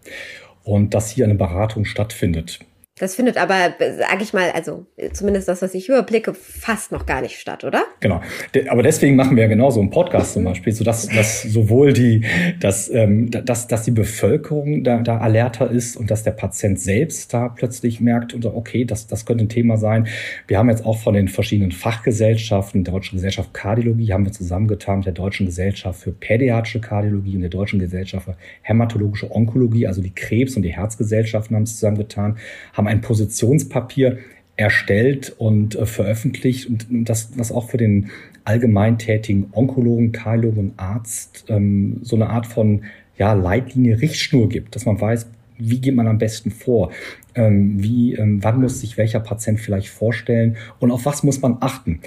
und 0.63 0.95
dass 0.95 1.11
hier 1.11 1.25
eine 1.25 1.35
Beratung 1.35 1.85
stattfindet. 1.85 2.61
Das 3.01 3.15
findet 3.15 3.39
aber, 3.39 3.55
sage 3.79 4.23
ich 4.23 4.35
mal, 4.35 4.51
also 4.51 4.85
zumindest 5.15 5.49
das, 5.49 5.63
was 5.63 5.73
ich 5.73 5.89
überblicke, 5.89 6.35
fast 6.35 6.93
noch 6.93 7.07
gar 7.07 7.23
nicht 7.23 7.39
statt, 7.39 7.65
oder? 7.65 7.83
Genau. 8.01 8.21
Aber 8.69 8.83
deswegen 8.83 9.17
machen 9.17 9.37
wir 9.37 9.45
ja 9.45 9.49
genau 9.49 9.71
so 9.71 9.81
einen 9.81 9.89
Podcast 9.89 10.35
zum 10.35 10.45
Beispiel, 10.45 10.75
so 10.75 10.85
dass, 10.85 11.09
dass 11.09 11.41
sowohl 11.41 11.95
die, 11.95 12.27
dass, 12.61 12.91
ähm, 12.91 13.31
dass, 13.31 13.69
dass 13.69 13.85
die 13.85 13.91
Bevölkerung 13.91 14.85
da, 14.85 14.99
da 14.99 15.17
alerter 15.17 15.71
ist 15.71 15.97
und 15.97 16.11
dass 16.11 16.25
der 16.25 16.33
Patient 16.33 16.79
selbst 16.79 17.33
da 17.33 17.49
plötzlich 17.49 18.03
merkt, 18.03 18.35
und 18.35 18.45
okay, 18.45 18.85
das, 18.85 19.07
das 19.07 19.25
könnte 19.25 19.45
ein 19.45 19.49
Thema 19.49 19.79
sein. 19.79 20.07
Wir 20.47 20.59
haben 20.59 20.69
jetzt 20.69 20.85
auch 20.85 20.99
von 20.99 21.15
den 21.15 21.29
verschiedenen 21.29 21.73
Fachgesellschaften, 21.73 22.85
der 22.85 22.93
Deutschen 22.93 23.17
Gesellschaft 23.17 23.55
Kardiologie, 23.55 24.13
haben 24.13 24.27
wir 24.27 24.33
zusammengetan 24.33 24.99
mit 24.99 25.07
der 25.07 25.15
Deutschen 25.15 25.47
Gesellschaft 25.47 26.01
für 26.03 26.13
pädiatrische 26.13 26.83
Kardiologie 26.83 27.37
und 27.37 27.41
der 27.41 27.51
Deutschen 27.51 27.79
Gesellschaft 27.79 28.27
für 28.27 28.37
hämatologische 28.61 29.35
Onkologie, 29.35 29.87
also 29.87 30.03
die 30.03 30.15
Krebs- 30.15 30.55
und 30.55 30.65
die 30.65 30.75
Herzgesellschaften 30.75 31.57
haben 31.57 31.63
es 31.63 31.77
zusammengetan, 31.77 32.37
haben 32.75 32.90
ein 32.91 33.01
Positionspapier 33.01 34.19
erstellt 34.57 35.35
und 35.39 35.77
äh, 35.77 35.87
veröffentlicht 35.87 36.69
und 36.69 36.87
das, 36.91 37.31
was 37.37 37.51
auch 37.51 37.71
für 37.71 37.79
den 37.79 38.11
allgemein 38.45 38.99
tätigen 38.99 39.49
Onkologen, 39.53 40.13
Kardiologen 40.13 40.73
Arzt 40.77 41.45
ähm, 41.49 42.01
so 42.03 42.17
eine 42.17 42.29
Art 42.29 42.47
von 42.47 42.83
ja, 43.17 43.33
Leitlinie, 43.33 44.01
Richtschnur 44.01 44.49
gibt, 44.49 44.75
dass 44.75 44.87
man 44.87 45.01
weiß, 45.01 45.29
wie 45.59 45.81
geht 45.81 45.95
man 45.95 46.09
am 46.09 46.19
besten 46.19 46.51
vor? 46.51 46.91
Ähm, 47.35 47.83
wie, 47.83 48.15
ähm, 48.15 48.43
wann 48.43 48.61
muss 48.61 48.81
sich 48.81 48.97
welcher 48.97 49.21
Patient 49.21 49.61
vielleicht 49.61 49.89
vorstellen 49.89 50.57
und 50.79 50.91
auf 50.91 51.07
was 51.07 51.23
muss 51.23 51.41
man 51.41 51.59
achten? 51.61 52.01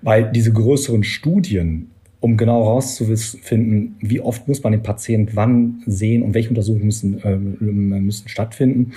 Weil 0.00 0.30
diese 0.32 0.52
größeren 0.52 1.04
Studien, 1.04 1.90
um 2.20 2.36
genau 2.36 2.64
herauszufinden, 2.64 3.96
wie 4.00 4.20
oft 4.20 4.48
muss 4.48 4.62
man 4.62 4.72
den 4.72 4.82
Patienten 4.82 5.32
wann 5.34 5.82
sehen 5.86 6.22
und 6.22 6.34
welche 6.34 6.50
Untersuchungen 6.50 6.86
müssen, 6.86 7.20
äh, 7.22 7.36
müssen 7.36 8.28
stattfinden, 8.28 8.92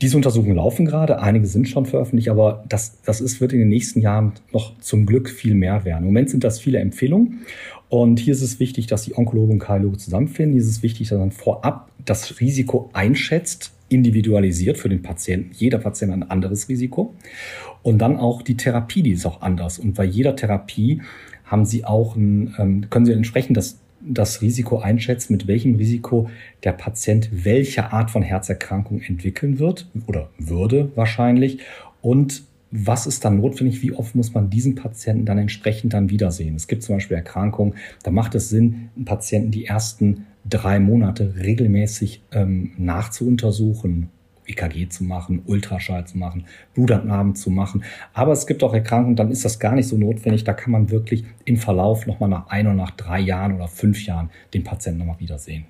diese 0.00 0.16
Untersuchungen 0.16 0.56
laufen 0.56 0.86
gerade, 0.86 1.20
einige 1.20 1.46
sind 1.46 1.68
schon 1.68 1.86
veröffentlicht, 1.86 2.28
aber 2.28 2.64
das, 2.68 3.00
das 3.04 3.20
ist, 3.20 3.40
wird 3.40 3.52
in 3.52 3.58
den 3.58 3.68
nächsten 3.68 4.00
Jahren 4.00 4.32
noch 4.52 4.78
zum 4.78 5.06
Glück 5.06 5.28
viel 5.28 5.54
mehr 5.54 5.84
werden. 5.84 6.00
Im 6.00 6.06
Moment 6.06 6.30
sind 6.30 6.44
das 6.44 6.60
viele 6.60 6.78
Empfehlungen 6.78 7.40
und 7.88 8.20
hier 8.20 8.32
ist 8.32 8.42
es 8.42 8.60
wichtig, 8.60 8.86
dass 8.86 9.02
die 9.02 9.16
Onkologen 9.16 9.54
und 9.54 9.58
Kardiologen 9.58 9.98
zusammenfinden. 9.98 10.52
Hier 10.52 10.62
ist 10.62 10.68
es 10.68 10.82
wichtig, 10.82 11.08
dass 11.08 11.18
man 11.18 11.32
vorab 11.32 11.90
das 12.04 12.40
Risiko 12.40 12.90
einschätzt, 12.92 13.72
individualisiert 13.88 14.76
für 14.76 14.88
den 14.88 15.02
Patienten. 15.02 15.50
Jeder 15.54 15.78
Patient 15.78 16.12
ein 16.12 16.22
anderes 16.22 16.68
Risiko. 16.68 17.14
Und 17.82 17.98
dann 17.98 18.16
auch 18.18 18.42
die 18.42 18.56
Therapie, 18.56 19.02
die 19.02 19.12
ist 19.12 19.24
auch 19.24 19.40
anders. 19.40 19.78
Und 19.78 19.94
bei 19.94 20.04
jeder 20.04 20.36
Therapie 20.36 21.00
haben 21.44 21.64
Sie 21.64 21.86
auch 21.86 22.14
ein, 22.14 22.54
ähm, 22.58 22.90
können 22.90 23.06
Sie 23.06 23.12
entsprechend 23.12 23.56
das 23.56 23.78
das 24.08 24.42
Risiko 24.42 24.78
einschätzt, 24.78 25.30
mit 25.30 25.46
welchem 25.46 25.76
Risiko 25.76 26.30
der 26.64 26.72
Patient 26.72 27.28
welche 27.32 27.92
Art 27.92 28.10
von 28.10 28.22
Herzerkrankung 28.22 29.00
entwickeln 29.00 29.58
wird 29.58 29.88
oder 30.06 30.30
würde 30.38 30.90
wahrscheinlich 30.94 31.58
und 32.00 32.42
was 32.70 33.06
ist 33.06 33.24
dann 33.24 33.38
notwendig? 33.38 33.82
Wie 33.82 33.92
oft 33.92 34.14
muss 34.14 34.34
man 34.34 34.50
diesen 34.50 34.74
Patienten 34.74 35.24
dann 35.24 35.38
entsprechend 35.38 35.94
dann 35.94 36.10
wiedersehen? 36.10 36.54
Es 36.54 36.68
gibt 36.68 36.82
zum 36.82 36.96
Beispiel 36.96 37.16
Erkrankungen, 37.16 37.74
da 38.02 38.10
macht 38.10 38.34
es 38.34 38.50
Sinn, 38.50 38.90
einen 38.94 39.06
Patienten 39.06 39.50
die 39.50 39.64
ersten 39.64 40.26
drei 40.48 40.78
Monate 40.78 41.34
regelmäßig 41.38 42.22
ähm, 42.32 42.72
nachzuuntersuchen, 42.76 44.10
EKG 44.48 44.88
zu 44.88 45.04
machen, 45.04 45.42
Ultraschall 45.46 46.06
zu 46.06 46.18
machen, 46.18 46.46
Blutabnahmen 46.74 47.34
zu 47.34 47.50
machen. 47.50 47.84
Aber 48.14 48.32
es 48.32 48.46
gibt 48.46 48.62
auch 48.64 48.74
Erkrankungen, 48.74 49.16
dann 49.16 49.30
ist 49.30 49.44
das 49.44 49.58
gar 49.58 49.74
nicht 49.74 49.88
so 49.88 49.96
notwendig. 49.96 50.44
Da 50.44 50.52
kann 50.54 50.72
man 50.72 50.90
wirklich 50.90 51.24
im 51.44 51.56
Verlauf 51.56 52.06
nochmal 52.06 52.28
nach 52.28 52.48
ein 52.48 52.66
oder 52.66 52.76
nach 52.76 52.92
drei 52.92 53.20
Jahren 53.20 53.54
oder 53.54 53.68
fünf 53.68 54.04
Jahren 54.04 54.30
den 54.54 54.64
Patienten 54.64 54.98
nochmal 54.98 55.20
wiedersehen. 55.20 55.66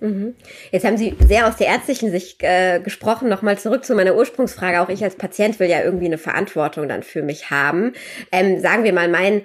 Mhm. 0.00 0.34
Jetzt 0.72 0.84
haben 0.84 0.98
Sie 0.98 1.16
sehr 1.26 1.48
aus 1.48 1.56
der 1.56 1.68
ärztlichen 1.68 2.10
Sicht 2.10 2.42
äh, 2.42 2.80
gesprochen. 2.80 3.28
Nochmal 3.28 3.58
zurück 3.58 3.84
zu 3.84 3.94
meiner 3.94 4.14
Ursprungsfrage. 4.14 4.80
Auch 4.80 4.88
ich 4.88 5.02
als 5.02 5.16
Patient 5.16 5.58
will 5.58 5.70
ja 5.70 5.82
irgendwie 5.82 6.06
eine 6.06 6.18
Verantwortung 6.18 6.88
dann 6.88 7.02
für 7.02 7.22
mich 7.22 7.50
haben. 7.50 7.92
Ähm, 8.30 8.60
sagen 8.60 8.84
wir 8.84 8.92
mal, 8.92 9.08
mein 9.08 9.42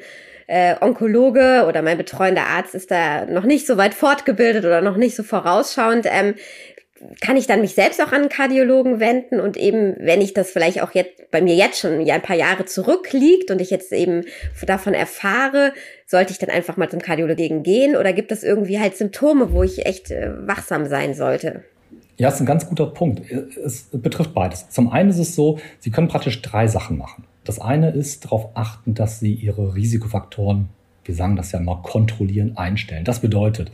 äh, 0.48 0.76
Onkologe 0.82 1.66
oder 1.68 1.82
mein 1.82 1.98
betreuender 1.98 2.48
Arzt 2.48 2.76
ist 2.76 2.92
da 2.92 3.26
noch 3.26 3.46
nicht 3.46 3.66
so 3.66 3.78
weit 3.78 3.94
fortgebildet 3.94 4.66
oder 4.66 4.82
noch 4.82 4.98
nicht 4.98 5.16
so 5.16 5.24
vorausschauend. 5.24 6.06
Ähm, 6.10 6.36
kann 7.20 7.38
ich 7.38 7.48
dann 7.48 7.62
mich 7.62 7.74
selbst 7.74 8.01
auch 8.01 8.12
an 8.12 8.22
einen 8.22 8.29
Kardiologen 8.29 9.00
wenden 9.00 9.39
und 9.39 9.58
eben, 9.58 9.96
wenn 10.00 10.22
ich 10.22 10.34
das 10.34 10.51
vielleicht 10.51 10.81
auch 10.81 10.91
jetzt 10.91 11.31
bei 11.31 11.41
mir 11.41 11.55
jetzt 11.55 11.79
schon 11.79 12.08
ein 12.08 12.22
paar 12.22 12.36
Jahre 12.36 12.65
zurückliegt 12.65 13.51
und 13.51 13.62
ich 13.62 13.70
jetzt 13.70 13.91
eben 13.91 14.25
davon 14.65 14.93
erfahre, 14.93 15.74
sollte 16.05 16.31
ich 16.31 16.38
dann 16.38 16.50
einfach 16.50 16.77
mal 16.77 16.89
zum 16.89 17.01
Kardiologen 17.01 17.63
gehen 17.63 17.96
oder 17.96 18.13
gibt 18.13 18.31
es 18.31 18.43
irgendwie 18.43 18.79
halt 18.79 18.98
Symptome, 18.98 19.51
wo 19.51 19.63
ich 19.63 19.86
echt 19.86 20.12
äh, 20.12 20.31
wachsam 20.48 20.86
sein 20.86 21.13
sollte? 21.13 21.63
Ja, 22.17 22.27
das 22.27 22.36
ist 22.36 22.41
ein 22.41 22.46
ganz 22.46 22.67
guter 22.67 22.88
Punkt. 22.88 23.22
Es 23.65 23.88
betrifft 23.91 24.34
beides. 24.34 24.70
Zum 24.70 24.91
einen 24.91 25.10
ist 25.10 25.17
es 25.17 25.34
so, 25.34 25.60
Sie 25.79 25.89
können 25.89 26.08
praktisch 26.08 26.41
drei 26.41 26.67
Sachen 26.67 26.98
machen. 26.98 27.24
Das 27.43 27.60
eine 27.60 27.91
ist 27.91 28.25
darauf 28.25 28.50
achten, 28.53 28.93
dass 28.93 29.20
Sie 29.20 29.34
Ihre 29.34 29.74
Risikofaktoren, 29.74 30.70
wir 31.05 31.15
sagen 31.15 31.36
das 31.36 31.51
ja 31.51 31.60
immer, 31.60 31.77
kontrollieren, 31.77 32.58
einstellen. 32.58 33.05
Das 33.05 33.22
bedeutet, 33.22 33.72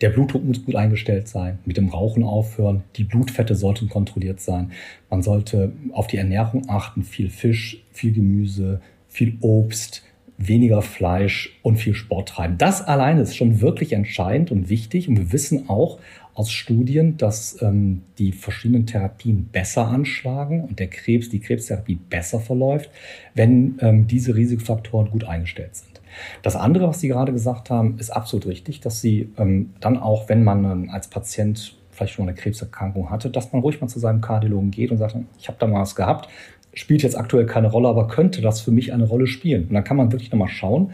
der 0.00 0.10
Blutdruck 0.10 0.44
muss 0.44 0.64
gut 0.64 0.76
eingestellt 0.76 1.28
sein, 1.28 1.58
mit 1.66 1.76
dem 1.76 1.88
Rauchen 1.88 2.24
aufhören, 2.24 2.84
die 2.96 3.04
Blutfette 3.04 3.54
sollten 3.54 3.88
kontrolliert 3.88 4.40
sein. 4.40 4.72
Man 5.10 5.22
sollte 5.22 5.72
auf 5.92 6.06
die 6.06 6.16
Ernährung 6.16 6.68
achten, 6.68 7.02
viel 7.02 7.28
Fisch, 7.28 7.84
viel 7.92 8.12
Gemüse, 8.12 8.80
viel 9.08 9.36
Obst, 9.40 10.02
weniger 10.38 10.80
Fleisch 10.80 11.58
und 11.62 11.76
viel 11.76 11.94
Sport 11.94 12.30
treiben. 12.30 12.56
Das 12.56 12.80
allein 12.80 13.18
ist 13.18 13.36
schon 13.36 13.60
wirklich 13.60 13.92
entscheidend 13.92 14.50
und 14.50 14.70
wichtig. 14.70 15.06
Und 15.06 15.18
wir 15.18 15.32
wissen 15.32 15.68
auch 15.68 15.98
aus 16.32 16.50
Studien, 16.50 17.18
dass 17.18 17.60
ähm, 17.60 18.02
die 18.18 18.32
verschiedenen 18.32 18.86
Therapien 18.86 19.50
besser 19.52 19.88
anschlagen 19.88 20.62
und 20.62 20.78
der 20.78 20.88
Krebs, 20.88 21.28
die 21.28 21.40
Krebstherapie 21.40 21.98
besser 22.08 22.40
verläuft, 22.40 22.90
wenn 23.34 23.76
ähm, 23.82 24.06
diese 24.06 24.34
Risikofaktoren 24.34 25.10
gut 25.10 25.24
eingestellt 25.24 25.76
sind. 25.76 25.99
Das 26.42 26.56
andere, 26.56 26.88
was 26.88 27.00
Sie 27.00 27.08
gerade 27.08 27.32
gesagt 27.32 27.70
haben, 27.70 27.98
ist 27.98 28.10
absolut 28.10 28.46
richtig, 28.46 28.80
dass 28.80 29.00
Sie 29.00 29.30
ähm, 29.38 29.74
dann 29.80 29.96
auch, 29.98 30.28
wenn 30.28 30.44
man 30.44 30.64
ähm, 30.64 30.90
als 30.90 31.08
Patient 31.08 31.76
vielleicht 31.90 32.14
schon 32.14 32.28
eine 32.28 32.34
Krebserkrankung 32.34 33.10
hatte, 33.10 33.30
dass 33.30 33.52
man 33.52 33.62
ruhig 33.62 33.80
mal 33.80 33.88
zu 33.88 33.98
seinem 33.98 34.20
Kardiologen 34.20 34.70
geht 34.70 34.90
und 34.90 34.98
sagt, 34.98 35.16
ich 35.38 35.48
habe 35.48 35.58
da 35.60 35.66
mal 35.66 35.80
was 35.80 35.94
gehabt, 35.94 36.28
spielt 36.72 37.02
jetzt 37.02 37.18
aktuell 37.18 37.46
keine 37.46 37.70
Rolle, 37.70 37.88
aber 37.88 38.08
könnte 38.08 38.40
das 38.40 38.60
für 38.60 38.70
mich 38.70 38.92
eine 38.92 39.06
Rolle 39.06 39.26
spielen? 39.26 39.64
Und 39.64 39.74
dann 39.74 39.84
kann 39.84 39.96
man 39.96 40.12
wirklich 40.12 40.30
nochmal 40.30 40.48
schauen 40.48 40.92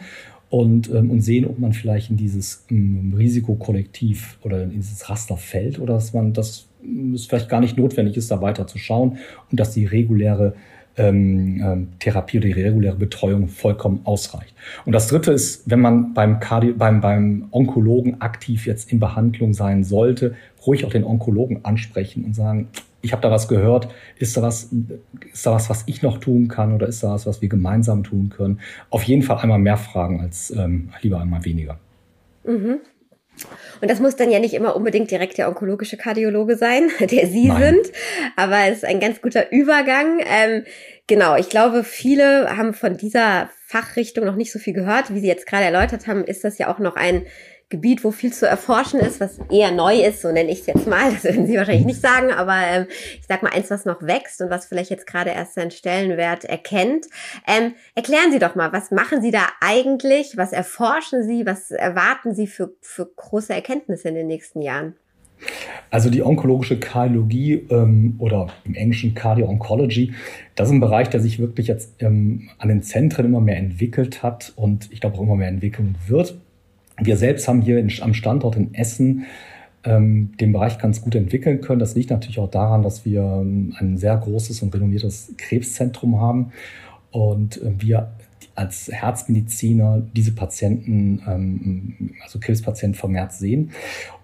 und, 0.50 0.90
ähm, 0.90 1.10
und 1.10 1.20
sehen, 1.20 1.46
ob 1.46 1.58
man 1.58 1.72
vielleicht 1.72 2.10
in 2.10 2.16
dieses 2.16 2.64
ähm, 2.70 3.14
Risikokollektiv 3.16 4.38
oder 4.42 4.62
in 4.62 4.70
dieses 4.70 5.08
Raster 5.08 5.36
fällt 5.36 5.78
oder 5.78 5.94
dass 5.94 6.12
man 6.12 6.32
das 6.32 6.68
es 7.14 7.26
vielleicht 7.26 7.48
gar 7.48 7.60
nicht 7.60 7.76
notwendig 7.76 8.16
ist, 8.16 8.30
da 8.30 8.40
weiter 8.40 8.66
zu 8.66 8.78
schauen 8.78 9.18
und 9.50 9.58
dass 9.58 9.72
die 9.72 9.86
reguläre 9.86 10.54
ähm, 10.96 11.60
ähm, 11.62 11.88
Therapie 11.98 12.38
oder 12.38 12.46
die 12.46 12.52
reguläre 12.52 12.96
Betreuung 12.96 13.48
vollkommen 13.48 14.00
ausreicht. 14.04 14.54
Und 14.84 14.92
das 14.92 15.08
Dritte 15.08 15.32
ist, 15.32 15.68
wenn 15.68 15.80
man 15.80 16.14
beim, 16.14 16.40
Cardi 16.40 16.72
beim, 16.72 17.00
beim 17.00 17.48
Onkologen 17.50 18.20
aktiv 18.20 18.66
jetzt 18.66 18.92
in 18.92 19.00
Behandlung 19.00 19.52
sein 19.52 19.84
sollte, 19.84 20.34
ruhig 20.66 20.84
auch 20.84 20.90
den 20.90 21.04
Onkologen 21.04 21.64
ansprechen 21.64 22.24
und 22.24 22.34
sagen, 22.34 22.68
ich 23.02 23.12
habe 23.12 23.22
da 23.22 23.30
was 23.30 23.46
gehört, 23.46 23.88
ist 24.18 24.36
da 24.36 24.42
was, 24.42 24.70
ist 25.32 25.46
da 25.46 25.52
was, 25.52 25.70
was 25.70 25.84
ich 25.86 26.02
noch 26.02 26.18
tun 26.18 26.48
kann 26.48 26.72
oder 26.72 26.88
ist 26.88 27.02
da 27.02 27.10
was, 27.10 27.26
was 27.26 27.40
wir 27.40 27.48
gemeinsam 27.48 28.02
tun 28.02 28.30
können? 28.30 28.60
Auf 28.90 29.04
jeden 29.04 29.22
Fall 29.22 29.38
einmal 29.38 29.58
mehr 29.58 29.76
fragen 29.76 30.20
als 30.20 30.50
ähm, 30.50 30.90
lieber 31.02 31.20
einmal 31.20 31.44
weniger. 31.44 31.78
Mhm. 32.44 32.78
Und 33.80 33.90
das 33.90 34.00
muss 34.00 34.16
dann 34.16 34.30
ja 34.30 34.38
nicht 34.38 34.54
immer 34.54 34.76
unbedingt 34.76 35.10
direkt 35.10 35.38
der 35.38 35.48
onkologische 35.48 35.96
Kardiologe 35.96 36.56
sein, 36.56 36.90
der 37.00 37.26
Sie 37.26 37.48
Nein. 37.48 37.62
sind, 37.62 37.92
aber 38.36 38.66
es 38.68 38.78
ist 38.78 38.84
ein 38.84 39.00
ganz 39.00 39.20
guter 39.20 39.52
Übergang. 39.52 40.20
Ähm, 40.20 40.64
genau, 41.06 41.36
ich 41.36 41.48
glaube, 41.48 41.84
viele 41.84 42.56
haben 42.56 42.74
von 42.74 42.96
dieser 42.96 43.50
Fachrichtung 43.66 44.24
noch 44.24 44.36
nicht 44.36 44.52
so 44.52 44.58
viel 44.58 44.72
gehört. 44.72 45.12
Wie 45.12 45.20
Sie 45.20 45.26
jetzt 45.26 45.46
gerade 45.46 45.64
erläutert 45.64 46.06
haben, 46.06 46.24
ist 46.24 46.44
das 46.44 46.58
ja 46.58 46.72
auch 46.72 46.78
noch 46.78 46.96
ein 46.96 47.26
Gebiet, 47.68 48.04
wo 48.04 48.12
viel 48.12 48.32
zu 48.32 48.46
erforschen 48.46 49.00
ist, 49.00 49.18
was 49.18 49.38
eher 49.50 49.72
neu 49.72 50.00
ist, 50.00 50.22
so 50.22 50.30
nenne 50.30 50.52
ich 50.52 50.60
es 50.60 50.66
jetzt 50.66 50.86
mal. 50.86 51.10
Das 51.12 51.24
würden 51.24 51.46
Sie 51.46 51.56
wahrscheinlich 51.56 51.86
nicht 51.86 52.00
sagen, 52.00 52.30
aber 52.30 52.54
ähm, 52.54 52.86
ich 52.88 53.26
sag 53.26 53.42
mal 53.42 53.52
eins, 53.52 53.70
was 53.70 53.84
noch 53.84 54.02
wächst 54.02 54.40
und 54.40 54.50
was 54.50 54.66
vielleicht 54.66 54.90
jetzt 54.90 55.06
gerade 55.06 55.30
erst 55.30 55.54
seinen 55.54 55.72
Stellenwert 55.72 56.44
erkennt. 56.44 57.06
Ähm, 57.46 57.74
erklären 57.96 58.30
Sie 58.30 58.38
doch 58.38 58.54
mal, 58.54 58.72
was 58.72 58.92
machen 58.92 59.20
Sie 59.20 59.32
da 59.32 59.46
eigentlich? 59.60 60.36
Was 60.36 60.52
erforschen 60.52 61.24
Sie? 61.24 61.44
Was 61.44 61.72
erwarten 61.72 62.36
Sie 62.36 62.46
für, 62.46 62.72
für 62.82 63.06
große 63.06 63.52
Erkenntnisse 63.52 64.08
in 64.08 64.14
den 64.14 64.28
nächsten 64.28 64.62
Jahren? 64.62 64.94
Also 65.90 66.08
die 66.08 66.22
onkologische 66.22 66.78
Kardiologie 66.78 67.66
ähm, 67.70 68.14
oder 68.18 68.48
im 68.64 68.74
Englischen 68.74 69.14
Cardio-Oncology, 69.14 70.14
das 70.54 70.68
ist 70.68 70.74
ein 70.74 70.80
Bereich, 70.80 71.10
der 71.10 71.20
sich 71.20 71.38
wirklich 71.38 71.66
jetzt 71.66 72.00
ähm, 72.00 72.48
an 72.58 72.68
den 72.68 72.82
Zentren 72.82 73.26
immer 73.26 73.40
mehr 73.40 73.56
entwickelt 73.56 74.22
hat 74.22 74.52
und 74.56 74.90
ich 74.92 75.00
glaube 75.00 75.16
auch 75.16 75.22
immer 75.22 75.36
mehr 75.36 75.48
entwickeln 75.48 75.96
wird. 76.06 76.36
Wir 76.98 77.16
selbst 77.16 77.46
haben 77.48 77.60
hier 77.60 77.78
in, 77.78 77.90
am 78.00 78.14
Standort 78.14 78.56
in 78.56 78.74
Essen 78.74 79.26
ähm, 79.84 80.32
den 80.40 80.52
Bereich 80.52 80.78
ganz 80.78 81.00
gut 81.00 81.14
entwickeln 81.14 81.60
können. 81.60 81.78
Das 81.78 81.94
liegt 81.94 82.10
natürlich 82.10 82.38
auch 82.38 82.50
daran, 82.50 82.82
dass 82.82 83.04
wir 83.04 83.22
ähm, 83.22 83.74
ein 83.78 83.96
sehr 83.96 84.16
großes 84.16 84.62
und 84.62 84.74
renommiertes 84.74 85.34
Krebszentrum 85.36 86.20
haben 86.20 86.52
und 87.10 87.62
äh, 87.62 87.72
wir 87.78 88.12
als 88.54 88.90
Herzmediziner 88.90 90.02
diese 90.16 90.32
Patienten, 90.32 91.22
ähm, 91.28 92.14
also 92.22 92.38
Krebspatienten 92.38 92.98
vermehrt 92.98 93.32
sehen. 93.32 93.70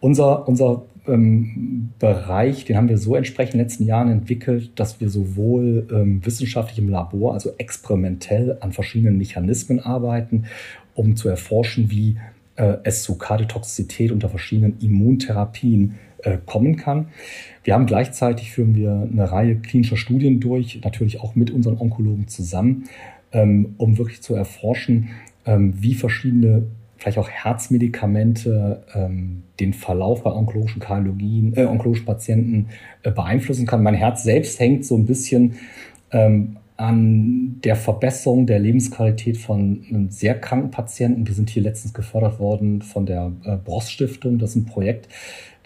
Unser, 0.00 0.49
unser 0.49 0.83
ähm, 1.07 1.91
Bereich, 1.99 2.64
den 2.64 2.76
haben 2.76 2.88
wir 2.88 2.99
so 2.99 3.14
entsprechend 3.14 3.55
in 3.55 3.59
den 3.59 3.67
letzten 3.67 3.85
Jahren 3.85 4.11
entwickelt, 4.11 4.73
dass 4.76 5.00
wir 5.00 5.11
sowohl 5.11 5.87
ähm, 5.93 6.25
wissenschaftlich 6.25 6.79
im 6.79 6.88
Labor, 6.88 7.35
also 7.35 7.52
experimentell 7.59 8.57
an 8.61 8.73
verschiedenen 8.73 9.19
Mechanismen 9.19 9.81
arbeiten, 9.81 10.45
um 10.95 11.14
zu 11.17 11.29
erforschen, 11.29 11.91
wie 11.91 12.17
äh, 12.62 12.78
es 12.85 13.02
zu 13.02 13.19
Kardiotoxizität 13.19 14.12
unter 14.12 14.28
verschiedenen 14.28 14.78
Immuntherapien 14.78 15.97
äh, 16.19 16.38
kommen 16.47 16.76
kann. 16.76 17.09
Wir 17.64 17.75
haben 17.75 17.87
gleichzeitig 17.87 18.52
führen 18.52 18.76
wir 18.76 19.09
eine 19.11 19.31
Reihe 19.31 19.57
klinischer 19.57 19.97
Studien 19.97 20.38
durch, 20.38 20.81
natürlich 20.85 21.21
auch 21.21 21.35
mit 21.35 21.50
unseren 21.50 21.76
Onkologen 21.76 22.28
zusammen, 22.28 22.85
ähm, 23.33 23.75
um 23.78 23.99
wirklich 23.99 24.23
zu 24.23 24.35
erforschen, 24.35 25.11
ähm, 25.45 25.75
wie 25.76 25.95
verschiedene 25.95 26.69
vielleicht 26.99 27.19
auch 27.19 27.28
Herzmedikamente 27.28 28.85
ähm, 28.95 29.42
den 29.59 29.73
Verlauf 29.73 30.23
bei 30.23 30.31
onkologischen 30.31 30.81
Kardiologien, 30.81 31.54
äh, 31.57 31.64
onkologischen 31.64 32.07
Patienten 32.07 32.69
äh, 33.02 33.11
beeinflussen 33.11 33.66
kann. 33.66 33.83
Mein 33.83 33.95
Herz 33.95 34.23
selbst 34.23 34.61
hängt 34.61 34.85
so 34.85 34.97
ein 34.97 35.04
bisschen 35.04 35.57
ähm, 36.12 36.59
an 36.76 37.61
der 37.62 37.76
Verbesserung 37.76 38.47
der 38.47 38.59
Lebensqualität 38.59 39.37
von 39.37 39.85
einem 39.88 40.11
sehr 40.11 40.38
kranken 40.38 40.71
Patienten. 40.71 41.26
Wir 41.26 41.35
sind 41.35 41.50
hier 41.50 41.62
letztens 41.62 41.95
gefördert 41.95 42.38
worden 42.38 42.83
von 42.83 43.07
der 43.07 43.33
äh, 43.45 43.57
Bross 43.57 43.91
Stiftung. 43.91 44.38
Das 44.38 44.50
ist 44.50 44.57
ein 44.57 44.67
Projekt, 44.67 45.09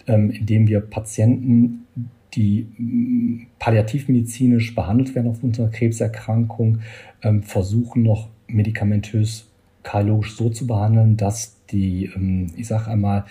ähm, 0.05 0.29
in 0.31 0.45
dem 0.45 0.67
wir 0.67 0.81
Patienten, 0.81 1.85
die 2.33 2.67
mm, 2.77 3.47
palliativmedizinisch 3.59 4.75
behandelt 4.75 5.15
werden 5.15 5.31
aufgrund 5.31 5.59
einer 5.59 5.69
Krebserkrankung, 5.69 6.79
ähm, 7.23 7.41
versuchen 7.41 8.03
noch 8.03 8.29
medikamentös 8.47 9.47
kardiologisch 9.83 10.35
so 10.35 10.49
zu 10.49 10.67
behandeln, 10.67 11.17
dass 11.17 11.55
die, 11.71 12.11
ähm, 12.15 12.51
ich 12.55 12.67
sage 12.67 12.91
einmal, 12.91 13.25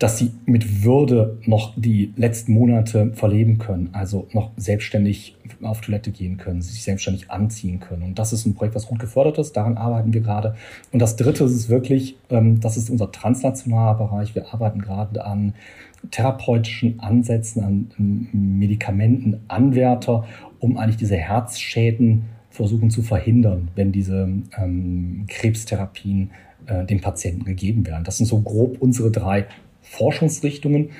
dass 0.00 0.16
sie 0.16 0.32
mit 0.46 0.82
Würde 0.82 1.38
noch 1.44 1.74
die 1.76 2.14
letzten 2.16 2.54
Monate 2.54 3.12
verleben 3.12 3.58
können, 3.58 3.90
also 3.92 4.26
noch 4.32 4.50
selbstständig 4.56 5.36
auf 5.62 5.82
Toilette 5.82 6.10
gehen 6.10 6.38
können, 6.38 6.62
sich 6.62 6.82
selbstständig 6.82 7.30
anziehen 7.30 7.80
können. 7.80 8.04
Und 8.04 8.18
das 8.18 8.32
ist 8.32 8.46
ein 8.46 8.54
Projekt, 8.54 8.74
was 8.74 8.86
gut 8.86 8.98
gefördert 8.98 9.36
ist. 9.36 9.52
Daran 9.52 9.76
arbeiten 9.76 10.14
wir 10.14 10.22
gerade. 10.22 10.54
Und 10.90 11.00
das 11.00 11.16
Dritte 11.16 11.44
ist 11.44 11.68
wirklich, 11.68 12.16
ähm, 12.30 12.60
das 12.60 12.78
ist 12.78 12.88
unser 12.88 13.12
transnationaler 13.12 13.98
Bereich. 13.98 14.34
Wir 14.34 14.54
arbeiten 14.54 14.80
gerade 14.80 15.22
an 15.22 15.52
therapeutischen 16.10 16.98
Ansätzen, 17.00 17.62
an 17.62 18.32
Medikamenten, 18.32 19.40
Anwärter, 19.48 20.24
um 20.60 20.78
eigentlich 20.78 20.96
diese 20.96 21.16
Herzschäden 21.16 22.24
versuchen 22.48 22.88
zu 22.88 23.02
verhindern, 23.02 23.68
wenn 23.74 23.92
diese 23.92 24.30
ähm, 24.56 25.26
Krebstherapien 25.28 26.30
äh, 26.64 26.86
den 26.86 27.02
Patienten 27.02 27.44
gegeben 27.44 27.86
werden. 27.86 28.04
Das 28.04 28.16
sind 28.16 28.26
so 28.26 28.40
grob 28.40 28.78
unsere 28.80 29.10
drei 29.10 29.46
Forschungsrichtungen. 29.90 30.90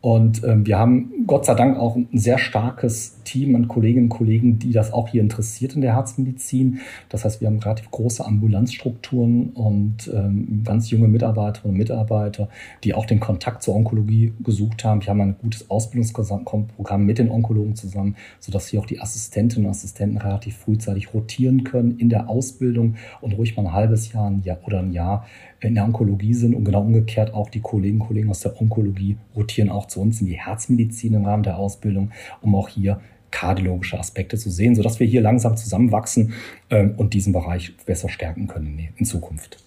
Und 0.00 0.42
ähm, 0.44 0.66
wir 0.66 0.78
haben 0.78 1.26
Gott 1.26 1.44
sei 1.44 1.54
Dank 1.54 1.78
auch 1.78 1.94
ein 1.94 2.08
sehr 2.14 2.38
starkes 2.38 3.22
Team 3.24 3.54
an 3.54 3.68
Kolleginnen 3.68 4.06
und 4.06 4.16
Kollegen, 4.16 4.58
die 4.58 4.72
das 4.72 4.94
auch 4.94 5.08
hier 5.08 5.20
interessiert 5.20 5.74
in 5.74 5.82
der 5.82 5.94
Herzmedizin. 5.94 6.80
Das 7.10 7.26
heißt, 7.26 7.42
wir 7.42 7.48
haben 7.48 7.58
relativ 7.58 7.90
große 7.90 8.24
Ambulanzstrukturen 8.24 9.50
und 9.50 10.10
ähm, 10.12 10.62
ganz 10.64 10.90
junge 10.90 11.06
Mitarbeiterinnen 11.08 11.74
und 11.74 11.78
Mitarbeiter, 11.78 12.48
die 12.82 12.94
auch 12.94 13.04
den 13.04 13.20
Kontakt 13.20 13.62
zur 13.62 13.76
Onkologie 13.76 14.32
gesucht 14.40 14.84
haben. 14.84 15.02
Wir 15.02 15.08
haben 15.08 15.20
ein 15.20 15.36
gutes 15.38 15.68
Ausbildungsprogramm 15.68 17.04
mit 17.04 17.18
den 17.18 17.30
Onkologen 17.30 17.76
zusammen, 17.76 18.16
sodass 18.38 18.68
hier 18.68 18.80
auch 18.80 18.86
die 18.86 19.00
Assistentinnen 19.00 19.66
und 19.66 19.70
Assistenten 19.70 20.16
relativ 20.16 20.56
frühzeitig 20.56 21.12
rotieren 21.12 21.62
können 21.62 21.98
in 21.98 22.08
der 22.08 22.30
Ausbildung 22.30 22.96
und 23.20 23.34
ruhig 23.34 23.54
mal 23.54 23.66
ein 23.66 23.72
halbes 23.74 24.10
Jahr, 24.14 24.28
ein 24.28 24.42
Jahr 24.44 24.58
oder 24.64 24.78
ein 24.78 24.92
Jahr 24.92 25.26
in 25.60 25.74
der 25.74 25.84
Onkologie 25.84 26.34
sind 26.34 26.54
und 26.54 26.64
genau 26.64 26.80
umgekehrt 26.80 27.34
auch 27.34 27.50
die 27.50 27.60
Kollegen 27.60 28.00
und 28.00 28.06
Kollegen 28.06 28.30
aus 28.30 28.40
der 28.40 28.60
Onkologie 28.60 29.16
rotieren 29.36 29.68
auch 29.68 29.86
zu 29.86 30.00
uns 30.00 30.20
in 30.20 30.26
die 30.26 30.38
Herzmedizin 30.38 31.14
im 31.14 31.24
Rahmen 31.24 31.42
der 31.42 31.58
Ausbildung, 31.58 32.10
um 32.40 32.54
auch 32.54 32.68
hier 32.68 33.00
kardiologische 33.30 33.98
Aspekte 33.98 34.36
zu 34.36 34.50
sehen, 34.50 34.74
sodass 34.74 35.00
wir 35.00 35.06
hier 35.06 35.20
langsam 35.20 35.56
zusammenwachsen 35.56 36.34
ähm, 36.70 36.94
und 36.96 37.14
diesen 37.14 37.32
Bereich 37.32 37.76
besser 37.86 38.08
stärken 38.08 38.48
können 38.48 38.88
in, 38.96 39.04
Zukunft. 39.04 39.58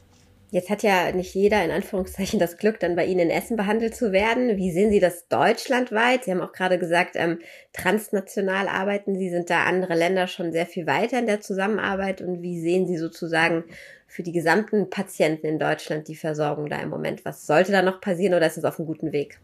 Jetzt 0.51 0.69
hat 0.69 0.83
ja 0.83 1.11
nicht 1.11 1.33
jeder 1.33 1.63
in 1.65 1.71
Anführungszeichen 1.71 2.39
das 2.39 2.57
Glück, 2.57 2.79
dann 2.79 2.95
bei 2.95 3.05
Ihnen 3.05 3.21
in 3.21 3.29
Essen 3.31 3.57
behandelt 3.57 3.95
zu 3.95 4.11
werden. 4.11 4.57
Wie 4.57 4.71
sehen 4.71 4.91
Sie 4.91 4.99
das 4.99 5.27
deutschlandweit? 5.27 6.25
Sie 6.25 6.31
haben 6.31 6.41
auch 6.41 6.51
gerade 6.51 6.77
gesagt, 6.77 7.15
ähm, 7.15 7.39
transnational 7.71 8.67
arbeiten 8.67 9.15
Sie. 9.15 9.29
Sind 9.29 9.49
da 9.49 9.63
andere 9.63 9.95
Länder 9.95 10.27
schon 10.27 10.51
sehr 10.51 10.67
viel 10.67 10.85
weiter 10.85 11.17
in 11.17 11.25
der 11.25 11.41
Zusammenarbeit? 11.41 12.21
Und 12.21 12.43
wie 12.43 12.61
sehen 12.61 12.85
Sie 12.85 12.97
sozusagen 12.97 13.63
für 14.13 14.21
die 14.21 14.31
gesamten 14.31 14.91
Patienten 14.91 15.47
in 15.47 15.57
Deutschland 15.57 16.07
die 16.07 16.15
Versorgung 16.15 16.69
da 16.69 16.79
im 16.79 16.89
Moment? 16.89 17.25
Was 17.25 17.47
sollte 17.47 17.71
da 17.71 17.81
noch 17.81 17.99
passieren 17.99 18.35
oder 18.35 18.45
ist 18.45 18.59
es 18.59 18.63
auf 18.63 18.77
einem 18.77 18.85
guten 18.85 19.11
Weg? 19.11 19.39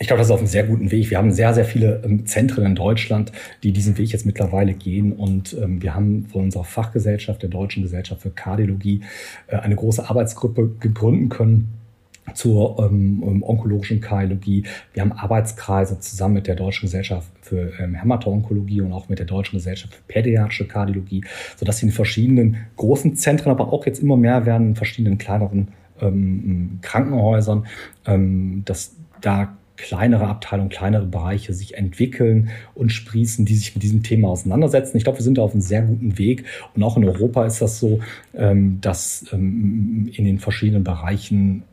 Ich 0.00 0.06
glaube, 0.06 0.18
das 0.18 0.28
ist 0.28 0.32
auf 0.32 0.38
einem 0.38 0.48
sehr 0.48 0.64
guten 0.64 0.90
Weg. 0.90 1.10
Wir 1.10 1.18
haben 1.18 1.30
sehr, 1.30 1.52
sehr 1.52 1.66
viele 1.66 2.02
ähm, 2.04 2.24
Zentren 2.24 2.64
in 2.64 2.74
Deutschland, 2.74 3.32
die 3.62 3.72
diesen 3.72 3.98
Weg 3.98 4.12
jetzt 4.12 4.24
mittlerweile 4.24 4.72
gehen. 4.72 5.12
Und 5.12 5.52
ähm, 5.52 5.82
wir 5.82 5.94
haben 5.94 6.26
von 6.32 6.44
unserer 6.44 6.64
Fachgesellschaft, 6.64 7.42
der 7.42 7.50
Deutschen 7.50 7.82
Gesellschaft 7.82 8.22
für 8.22 8.30
Kardiologie, 8.30 9.02
äh, 9.46 9.56
eine 9.56 9.76
große 9.76 10.08
Arbeitsgruppe 10.08 10.70
gegründen 10.80 11.28
können 11.28 11.83
zur 12.32 12.78
ähm, 12.78 13.42
onkologischen 13.42 14.00
Kardiologie. 14.00 14.64
Wir 14.92 15.02
haben 15.02 15.12
Arbeitskreise 15.12 16.00
zusammen 16.00 16.34
mit 16.34 16.46
der 16.46 16.56
Deutschen 16.56 16.86
Gesellschaft 16.86 17.28
für 17.42 17.72
ähm, 17.78 17.94
Hämato-Onkologie 17.94 18.80
und 18.80 18.92
auch 18.92 19.08
mit 19.08 19.18
der 19.18 19.26
Deutschen 19.26 19.58
Gesellschaft 19.58 19.94
für 19.94 20.02
pädiatrische 20.08 20.66
Kardiologie, 20.66 21.24
sodass 21.56 21.82
in 21.82 21.90
verschiedenen 21.90 22.56
großen 22.76 23.16
Zentren, 23.16 23.50
aber 23.50 23.72
auch 23.72 23.86
jetzt 23.86 24.02
immer 24.02 24.16
mehr 24.16 24.46
werden 24.46 24.68
in 24.68 24.76
verschiedenen 24.76 25.18
kleineren 25.18 25.68
ähm, 26.00 26.78
Krankenhäusern, 26.82 27.66
ähm, 28.06 28.62
dass 28.64 28.96
da 29.20 29.56
kleinere 29.76 30.28
Abteilungen, 30.28 30.70
kleinere 30.70 31.06
Bereiche 31.06 31.52
sich 31.52 31.76
entwickeln 31.76 32.50
und 32.74 32.90
sprießen, 32.90 33.44
die 33.44 33.56
sich 33.56 33.74
mit 33.74 33.82
diesem 33.82 34.02
Thema 34.02 34.28
auseinandersetzen. 34.28 34.96
Ich 34.96 35.04
glaube, 35.04 35.18
wir 35.18 35.24
sind 35.24 35.38
da 35.38 35.42
auf 35.42 35.52
einem 35.52 35.60
sehr 35.60 35.82
guten 35.82 36.16
Weg. 36.16 36.44
Und 36.74 36.82
auch 36.82 36.96
in 36.96 37.04
Europa 37.04 37.44
ist 37.44 37.60
das 37.60 37.80
so, 37.80 38.00
ähm, 38.34 38.80
dass 38.80 39.26
ähm, 39.32 40.08
in 40.12 40.24
den 40.24 40.38
verschiedenen 40.38 40.84
Bereichen 40.84 41.64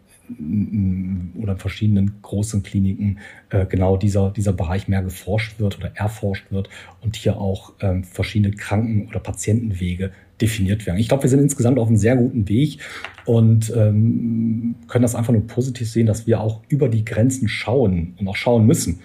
oder 1.35 1.53
in 1.53 1.57
verschiedenen 1.57 2.21
großen 2.21 2.63
Kliniken 2.63 3.19
äh, 3.49 3.65
genau 3.65 3.97
dieser, 3.97 4.31
dieser 4.31 4.53
Bereich 4.53 4.87
mehr 4.87 5.03
geforscht 5.03 5.59
wird 5.59 5.77
oder 5.77 5.91
erforscht 5.95 6.51
wird 6.51 6.69
und 7.01 7.15
hier 7.15 7.37
auch 7.37 7.73
ähm, 7.81 8.03
verschiedene 8.03 8.55
Kranken- 8.55 9.07
oder 9.07 9.19
Patientenwege 9.19 10.11
definiert 10.41 10.85
werden. 10.85 10.97
Ich 10.97 11.07
glaube, 11.07 11.23
wir 11.23 11.29
sind 11.29 11.39
insgesamt 11.39 11.77
auf 11.77 11.87
einem 11.87 11.97
sehr 11.97 12.15
guten 12.15 12.49
Weg 12.49 12.79
und 13.25 13.71
ähm, 13.75 14.75
können 14.87 15.03
das 15.03 15.15
einfach 15.15 15.33
nur 15.33 15.45
positiv 15.45 15.89
sehen, 15.89 16.07
dass 16.07 16.27
wir 16.27 16.41
auch 16.41 16.61
über 16.67 16.89
die 16.89 17.05
Grenzen 17.05 17.47
schauen 17.47 18.15
und 18.17 18.27
auch 18.27 18.35
schauen 18.35 18.65
müssen. 18.65 18.99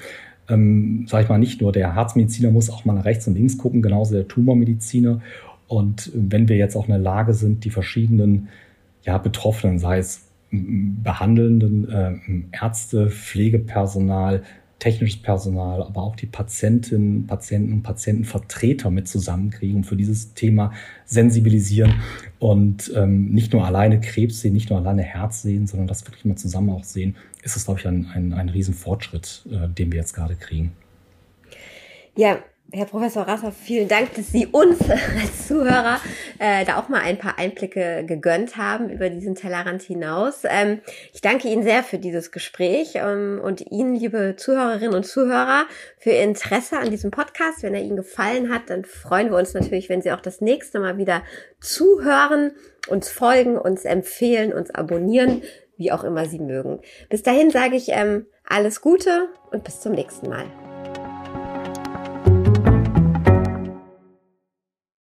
Ähm, 0.48 1.06
sag 1.08 1.24
ich 1.24 1.28
mal, 1.28 1.38
nicht 1.38 1.60
nur 1.60 1.72
der 1.72 1.94
Herzmediziner 1.94 2.50
muss 2.50 2.70
auch 2.70 2.84
mal 2.84 2.94
nach 2.94 3.04
rechts 3.04 3.26
und 3.26 3.34
links 3.34 3.58
gucken, 3.58 3.82
genauso 3.82 4.14
der 4.14 4.28
Tumormediziner. 4.28 5.20
Und 5.68 6.10
wenn 6.14 6.48
wir 6.48 6.56
jetzt 6.56 6.76
auch 6.76 6.84
in 6.84 6.92
der 6.92 7.00
Lage 7.00 7.34
sind, 7.34 7.64
die 7.64 7.70
verschiedenen 7.70 8.48
ja, 9.04 9.18
Betroffenen, 9.18 9.78
sei 9.78 9.98
es 9.98 10.25
behandelnden 10.50 11.88
äh, 11.88 12.56
Ärzte, 12.56 13.10
Pflegepersonal, 13.10 14.42
technisches 14.78 15.22
Personal, 15.22 15.82
aber 15.82 16.02
auch 16.02 16.16
die 16.16 16.26
Patientinnen, 16.26 17.26
Patienten 17.26 17.72
und 17.72 17.82
Patientenvertreter 17.82 18.90
mit 18.90 19.08
zusammenkriegen 19.08 19.76
und 19.76 19.84
für 19.84 19.96
dieses 19.96 20.34
Thema 20.34 20.72
sensibilisieren 21.06 21.94
und 22.38 22.92
ähm, 22.94 23.30
nicht 23.30 23.52
nur 23.52 23.64
alleine 23.64 24.00
Krebs 24.00 24.40
sehen, 24.40 24.52
nicht 24.52 24.68
nur 24.68 24.78
alleine 24.78 25.02
Herz 25.02 25.42
sehen, 25.42 25.66
sondern 25.66 25.88
das 25.88 26.06
wirklich 26.06 26.26
mal 26.26 26.36
zusammen 26.36 26.70
auch 26.70 26.84
sehen, 26.84 27.16
ist 27.42 27.56
es, 27.56 27.64
glaube 27.64 27.80
ich, 27.80 27.88
ein, 27.88 28.06
ein, 28.12 28.34
ein 28.34 28.48
Riesenfortschritt, 28.50 29.46
äh, 29.50 29.68
den 29.68 29.92
wir 29.92 30.00
jetzt 30.00 30.12
gerade 30.12 30.36
kriegen. 30.36 30.72
Ja, 32.16 32.38
Herr 32.72 32.86
Professor 32.86 33.22
Rasser, 33.22 33.52
vielen 33.52 33.86
Dank, 33.86 34.14
dass 34.14 34.32
Sie 34.32 34.46
uns 34.46 34.80
als 34.90 35.46
Zuhörer 35.46 36.00
äh, 36.40 36.64
da 36.64 36.78
auch 36.78 36.88
mal 36.88 37.00
ein 37.00 37.16
paar 37.16 37.38
Einblicke 37.38 38.04
gegönnt 38.04 38.56
haben 38.56 38.90
über 38.90 39.08
diesen 39.08 39.36
Tellerrand 39.36 39.82
hinaus. 39.82 40.42
Ähm, 40.44 40.80
ich 41.12 41.20
danke 41.20 41.46
Ihnen 41.46 41.62
sehr 41.62 41.84
für 41.84 41.98
dieses 41.98 42.32
Gespräch 42.32 42.94
ähm, 42.96 43.40
und 43.42 43.70
Ihnen, 43.70 43.94
liebe 43.94 44.34
Zuhörerinnen 44.36 44.94
und 44.94 45.06
Zuhörer, 45.06 45.66
für 45.98 46.10
Ihr 46.10 46.24
Interesse 46.24 46.78
an 46.78 46.90
diesem 46.90 47.12
Podcast. 47.12 47.62
Wenn 47.62 47.74
er 47.74 47.82
Ihnen 47.82 47.96
gefallen 47.96 48.52
hat, 48.52 48.62
dann 48.68 48.84
freuen 48.84 49.30
wir 49.30 49.38
uns 49.38 49.54
natürlich, 49.54 49.88
wenn 49.88 50.02
Sie 50.02 50.10
auch 50.10 50.20
das 50.20 50.40
nächste 50.40 50.80
Mal 50.80 50.98
wieder 50.98 51.22
zuhören, 51.60 52.50
uns 52.88 53.08
folgen, 53.08 53.56
uns 53.56 53.84
empfehlen, 53.84 54.52
uns 54.52 54.70
abonnieren, 54.70 55.42
wie 55.76 55.92
auch 55.92 56.02
immer 56.02 56.26
Sie 56.26 56.40
mögen. 56.40 56.80
Bis 57.10 57.22
dahin 57.22 57.50
sage 57.50 57.76
ich 57.76 57.90
ähm, 57.90 58.26
alles 58.44 58.80
Gute 58.80 59.28
und 59.52 59.62
bis 59.62 59.80
zum 59.80 59.92
nächsten 59.92 60.28
Mal. 60.28 60.46